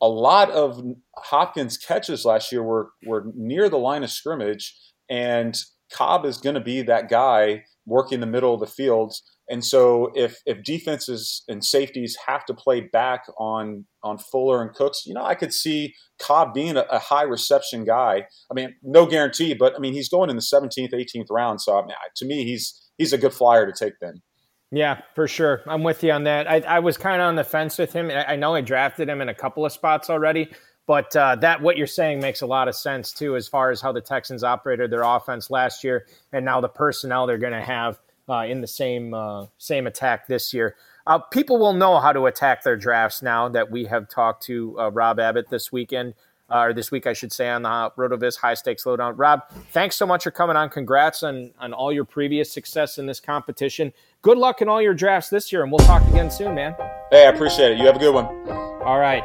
A 0.00 0.08
lot 0.08 0.50
of 0.50 0.80
Hopkins 1.16 1.76
catches 1.76 2.24
last 2.24 2.52
year 2.52 2.62
were, 2.62 2.90
were 3.04 3.26
near 3.34 3.68
the 3.68 3.78
line 3.78 4.04
of 4.04 4.10
scrimmage, 4.10 4.76
and 5.10 5.60
Cobb 5.92 6.24
is 6.24 6.38
going 6.38 6.54
to 6.54 6.60
be 6.60 6.82
that 6.82 7.08
guy 7.08 7.64
working 7.84 8.20
the 8.20 8.26
middle 8.26 8.54
of 8.54 8.60
the 8.60 8.66
field 8.66 9.14
and 9.48 9.64
so 9.64 10.10
if 10.14 10.40
if 10.46 10.62
defenses 10.62 11.42
and 11.48 11.64
safeties 11.64 12.16
have 12.26 12.44
to 12.46 12.54
play 12.54 12.80
back 12.80 13.24
on 13.38 13.86
on 14.02 14.18
Fuller 14.18 14.62
and 14.62 14.72
Cooks, 14.74 15.04
you 15.06 15.14
know, 15.14 15.24
I 15.24 15.34
could 15.34 15.52
see 15.52 15.94
Cobb 16.20 16.54
being 16.54 16.76
a, 16.76 16.82
a 16.90 16.98
high 16.98 17.22
reception 17.22 17.84
guy. 17.84 18.26
I 18.50 18.54
mean, 18.54 18.74
no 18.82 19.06
guarantee, 19.06 19.54
but 19.54 19.74
I 19.74 19.78
mean, 19.78 19.92
he's 19.92 20.08
going 20.08 20.30
in 20.30 20.36
the 20.36 20.42
17th, 20.42 20.92
18th 20.92 21.26
round. 21.30 21.60
So 21.60 21.78
I 21.78 21.82
mean, 21.82 21.94
to 22.16 22.26
me, 22.26 22.44
he's 22.44 22.90
he's 22.98 23.12
a 23.12 23.18
good 23.18 23.32
flyer 23.32 23.70
to 23.70 23.72
take 23.72 23.94
then. 24.00 24.22
Yeah, 24.70 25.00
for 25.14 25.26
sure. 25.26 25.62
I'm 25.66 25.82
with 25.82 26.04
you 26.04 26.12
on 26.12 26.24
that. 26.24 26.50
I, 26.50 26.60
I 26.60 26.78
was 26.80 26.98
kind 26.98 27.22
of 27.22 27.28
on 27.28 27.36
the 27.36 27.44
fence 27.44 27.78
with 27.78 27.92
him. 27.94 28.10
I, 28.10 28.32
I 28.32 28.36
know 28.36 28.54
I 28.54 28.60
drafted 28.60 29.08
him 29.08 29.22
in 29.22 29.30
a 29.30 29.34
couple 29.34 29.64
of 29.64 29.72
spots 29.72 30.10
already, 30.10 30.50
But 30.88 31.14
uh, 31.14 31.36
that 31.36 31.60
what 31.60 31.76
you're 31.76 31.86
saying 31.86 32.20
makes 32.20 32.40
a 32.40 32.46
lot 32.46 32.66
of 32.66 32.74
sense 32.74 33.12
too, 33.12 33.36
as 33.36 33.46
far 33.46 33.70
as 33.70 33.82
how 33.82 33.92
the 33.92 34.00
Texans 34.00 34.42
operated 34.42 34.90
their 34.90 35.02
offense 35.02 35.50
last 35.50 35.84
year, 35.84 36.06
and 36.32 36.46
now 36.46 36.62
the 36.62 36.68
personnel 36.68 37.26
they're 37.26 37.36
going 37.36 37.52
to 37.52 37.60
have 37.60 38.00
uh, 38.28 38.44
in 38.44 38.60
the 38.60 38.66
same 38.66 39.14
uh, 39.14 39.46
same 39.58 39.86
attack 39.86 40.26
this 40.26 40.52
year. 40.52 40.76
Uh, 41.06 41.18
people 41.18 41.58
will 41.58 41.72
know 41.72 41.98
how 42.00 42.12
to 42.12 42.26
attack 42.26 42.62
their 42.62 42.76
drafts 42.76 43.22
now 43.22 43.48
that 43.48 43.70
we 43.70 43.86
have 43.86 44.08
talked 44.08 44.42
to 44.42 44.78
uh, 44.78 44.90
Rob 44.90 45.18
Abbott 45.18 45.48
this 45.48 45.72
weekend, 45.72 46.12
uh, 46.50 46.58
or 46.58 46.72
this 46.74 46.90
week, 46.90 47.06
I 47.06 47.14
should 47.14 47.32
say, 47.32 47.48
on 47.48 47.62
the 47.62 47.68
RotoViz 47.68 48.36
High 48.36 48.54
Stakes 48.54 48.84
Lowdown. 48.84 49.16
Rob, 49.16 49.48
thanks 49.72 49.96
so 49.96 50.06
much 50.06 50.24
for 50.24 50.30
coming 50.30 50.56
on. 50.56 50.68
Congrats 50.68 51.22
on 51.22 51.52
on 51.58 51.72
all 51.72 51.92
your 51.92 52.04
previous 52.04 52.52
success 52.52 52.98
in 52.98 53.06
this 53.06 53.20
competition. 53.20 53.92
Good 54.22 54.38
luck 54.38 54.60
in 54.60 54.68
all 54.68 54.82
your 54.82 54.94
drafts 54.94 55.30
this 55.30 55.52
year, 55.52 55.62
and 55.62 55.72
we'll 55.72 55.86
talk 55.86 56.06
again 56.08 56.30
soon, 56.30 56.54
man. 56.54 56.74
Hey, 57.10 57.26
I 57.26 57.30
appreciate 57.30 57.72
it. 57.72 57.78
You 57.78 57.86
have 57.86 57.96
a 57.96 58.00
good 58.00 58.14
one. 58.14 58.26
All 58.82 58.98
right. 58.98 59.24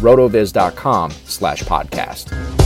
rotoviz.com 0.00 1.10
slash 1.24 1.62
podcast. 1.62 2.65